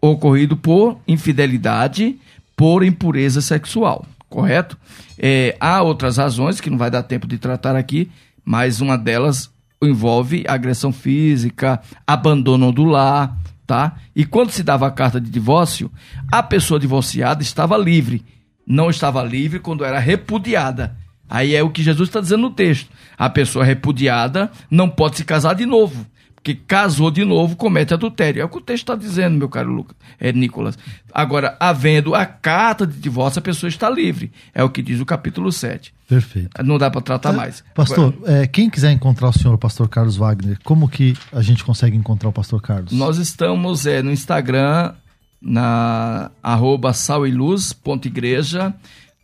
[0.01, 2.18] ocorrido por infidelidade,
[2.55, 4.78] por impureza sexual, correto?
[5.18, 8.09] É, há outras razões que não vai dar tempo de tratar aqui,
[8.43, 9.49] mas uma delas
[9.82, 13.97] envolve agressão física, abandono do lar, tá?
[14.15, 15.91] E quando se dava a carta de divórcio,
[16.32, 18.26] a pessoa divorciada estava livre,
[18.68, 20.97] não estava livre quando era repudiada.
[21.30, 22.89] Aí é o que Jesus está dizendo no texto.
[23.18, 26.05] A pessoa repudiada não pode se casar de novo.
[26.36, 28.41] Porque casou de novo, comete adultério.
[28.41, 30.78] É o que o texto está dizendo, meu caro Lucas, é, Nicolas.
[31.13, 34.32] Agora, havendo a carta de divórcio, a pessoa está livre.
[34.53, 35.93] É o que diz o capítulo 7.
[36.07, 36.63] Perfeito.
[36.63, 37.65] Não dá para tratar mais.
[37.76, 41.65] Pastor, é, quem quiser encontrar o senhor, o pastor Carlos Wagner, como que a gente
[41.65, 42.93] consegue encontrar o pastor Carlos?
[42.93, 44.93] Nós estamos é, no Instagram,
[45.42, 48.74] na arroba saleluz.igreja,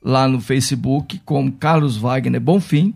[0.02, 2.94] lá no Facebook, como Carlos Wagner Bonfim,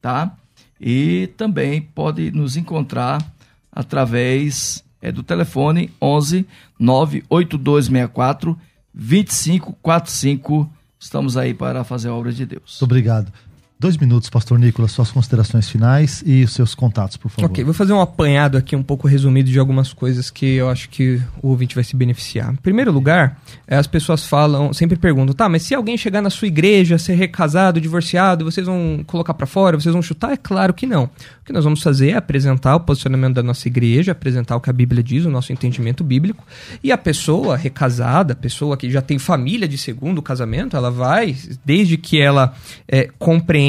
[0.00, 0.34] tá?
[0.80, 3.24] E também pode nos encontrar
[3.72, 6.46] através é, do telefone 11
[6.78, 8.58] 98264
[8.92, 10.70] 2545.
[10.98, 12.78] Estamos aí para fazer a obra de Deus.
[12.80, 13.32] Muito obrigado.
[13.80, 17.48] Dois minutos, pastor Nicolas, suas considerações finais e os seus contatos, por favor.
[17.48, 20.88] Ok, vou fazer um apanhado aqui um pouco resumido de algumas coisas que eu acho
[20.88, 22.52] que o ouvinte vai se beneficiar.
[22.52, 26.28] Em primeiro lugar, é, as pessoas falam, sempre perguntam, tá, mas se alguém chegar na
[26.28, 30.32] sua igreja, ser recasado, divorciado, vocês vão colocar para fora, vocês vão chutar?
[30.32, 31.04] É claro que não.
[31.04, 34.68] O que nós vamos fazer é apresentar o posicionamento da nossa igreja, apresentar o que
[34.68, 36.44] a Bíblia diz, o nosso entendimento bíblico,
[36.82, 41.36] e a pessoa recasada, a pessoa que já tem família de segundo casamento, ela vai,
[41.64, 42.52] desde que ela
[42.88, 43.67] é, compreenda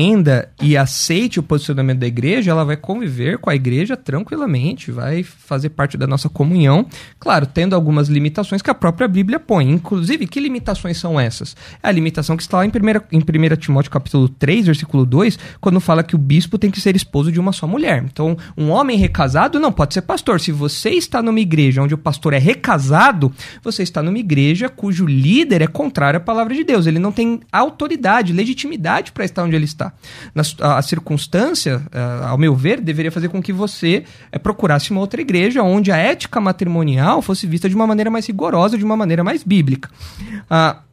[0.62, 5.70] e aceite o posicionamento da igreja, ela vai conviver com a igreja tranquilamente, vai fazer
[5.70, 6.86] parte da nossa comunhão,
[7.20, 9.70] claro, tendo algumas limitações que a própria Bíblia põe.
[9.70, 11.56] Inclusive, que limitações são essas?
[11.82, 12.72] É a limitação que está lá em 1,
[13.12, 16.96] em 1 Timóteo capítulo 3, versículo 2, quando fala que o bispo tem que ser
[16.96, 18.04] esposo de uma só mulher.
[18.04, 20.40] Então, um homem recasado não pode ser pastor.
[20.40, 23.34] Se você está numa igreja onde o pastor é recasado,
[23.64, 26.88] você está numa igreja cujo líder é contrário à palavra de Deus.
[26.88, 29.89] Ele não tem autoridade, legitimidade para estar onde ele está.
[30.34, 34.92] Na, a, a circunstância, uh, ao meu ver, deveria fazer com que você uh, procurasse
[34.92, 38.84] uma outra igreja onde a ética matrimonial fosse vista de uma maneira mais rigorosa, de
[38.84, 39.90] uma maneira mais bíblica.
[40.22, 40.89] Uh,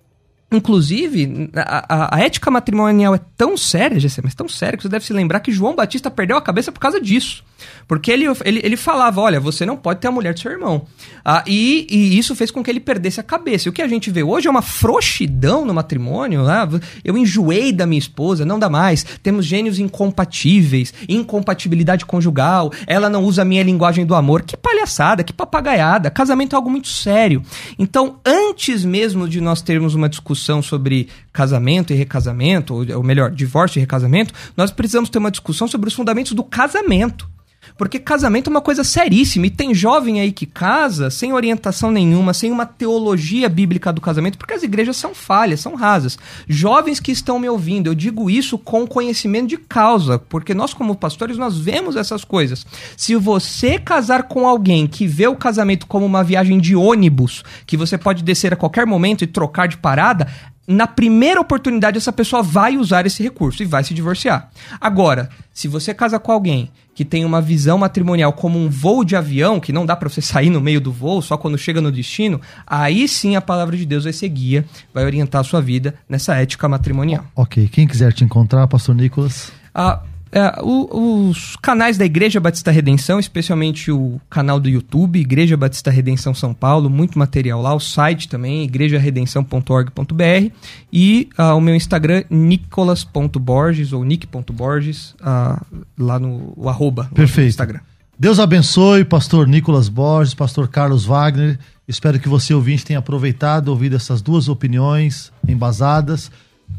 [0.51, 5.05] Inclusive, a, a, ética matrimonial é tão séria, GC, mas tão séria que você deve
[5.05, 7.43] se lembrar que João Batista perdeu a cabeça por causa disso.
[7.89, 10.87] Porque ele, ele, ele falava: olha, você não pode ter a mulher do seu irmão.
[11.25, 13.69] Ah, e, e isso fez com que ele perdesse a cabeça.
[13.69, 16.45] E o que a gente vê hoje é uma frouxidão no matrimônio.
[16.45, 16.69] Né?
[17.05, 19.05] Eu enjoei da minha esposa, não dá mais.
[19.23, 22.73] Temos gênios incompatíveis, incompatibilidade conjugal.
[22.87, 24.43] Ela não usa a minha linguagem do amor.
[24.43, 26.11] Que palhaçada, que papagaiada.
[26.11, 27.43] Casamento é algo muito sério.
[27.79, 33.31] Então, antes mesmo de nós termos uma discussão sobre casamento e recasamento, ou, ou melhor,
[33.31, 37.29] divórcio e recasamento, nós precisamos ter uma discussão sobre os fundamentos do casamento.
[37.77, 39.47] Porque casamento é uma coisa seríssima.
[39.47, 44.39] E tem jovem aí que casa sem orientação nenhuma, sem uma teologia bíblica do casamento,
[44.39, 46.19] porque as igrejas são falhas, são rasas.
[46.49, 50.95] Jovens que estão me ouvindo, eu digo isso com conhecimento de causa, porque nós, como
[50.95, 52.67] pastores, nós vemos essas coisas.
[52.97, 57.77] Se você casar com alguém que vê o casamento como uma viagem de ônibus, que
[57.77, 60.27] você pode descer a qualquer momento e trocar de parada,
[60.67, 64.51] na primeira oportunidade essa pessoa vai usar esse recurso e vai se divorciar.
[64.81, 69.15] Agora, se você casa com alguém que tem uma visão matrimonial como um voo de
[69.15, 71.93] avião, que não dá para você sair no meio do voo, só quando chega no
[71.93, 75.95] destino, aí sim a palavra de Deus vai ser guia, vai orientar a sua vida
[76.09, 77.25] nessa ética matrimonial.
[77.35, 79.53] Ok, quem quiser te encontrar, pastor Nicolas?
[79.75, 80.01] Ah,
[80.33, 85.91] é, o, os canais da Igreja Batista Redenção, especialmente o canal do YouTube, Igreja Batista
[85.91, 90.51] Redenção São Paulo, muito material lá, o site também, igrejaredenção.org.br
[90.93, 95.65] e uh, o meu Instagram, nicolas.borges ou nick.borges, uh,
[95.99, 97.43] lá no o arroba Perfeito.
[97.43, 97.81] no Instagram.
[98.19, 101.59] Deus abençoe, pastor Nicolas Borges, pastor Carlos Wagner.
[101.87, 106.31] Espero que você, ouvinte, tenha aproveitado, ouvido essas duas opiniões embasadas.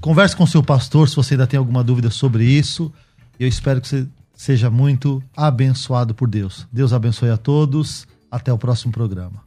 [0.01, 2.91] Converse com seu pastor se você ainda tem alguma dúvida sobre isso.
[3.39, 6.67] Eu espero que você seja muito abençoado por Deus.
[6.71, 8.07] Deus abençoe a todos.
[8.29, 9.46] Até o próximo programa.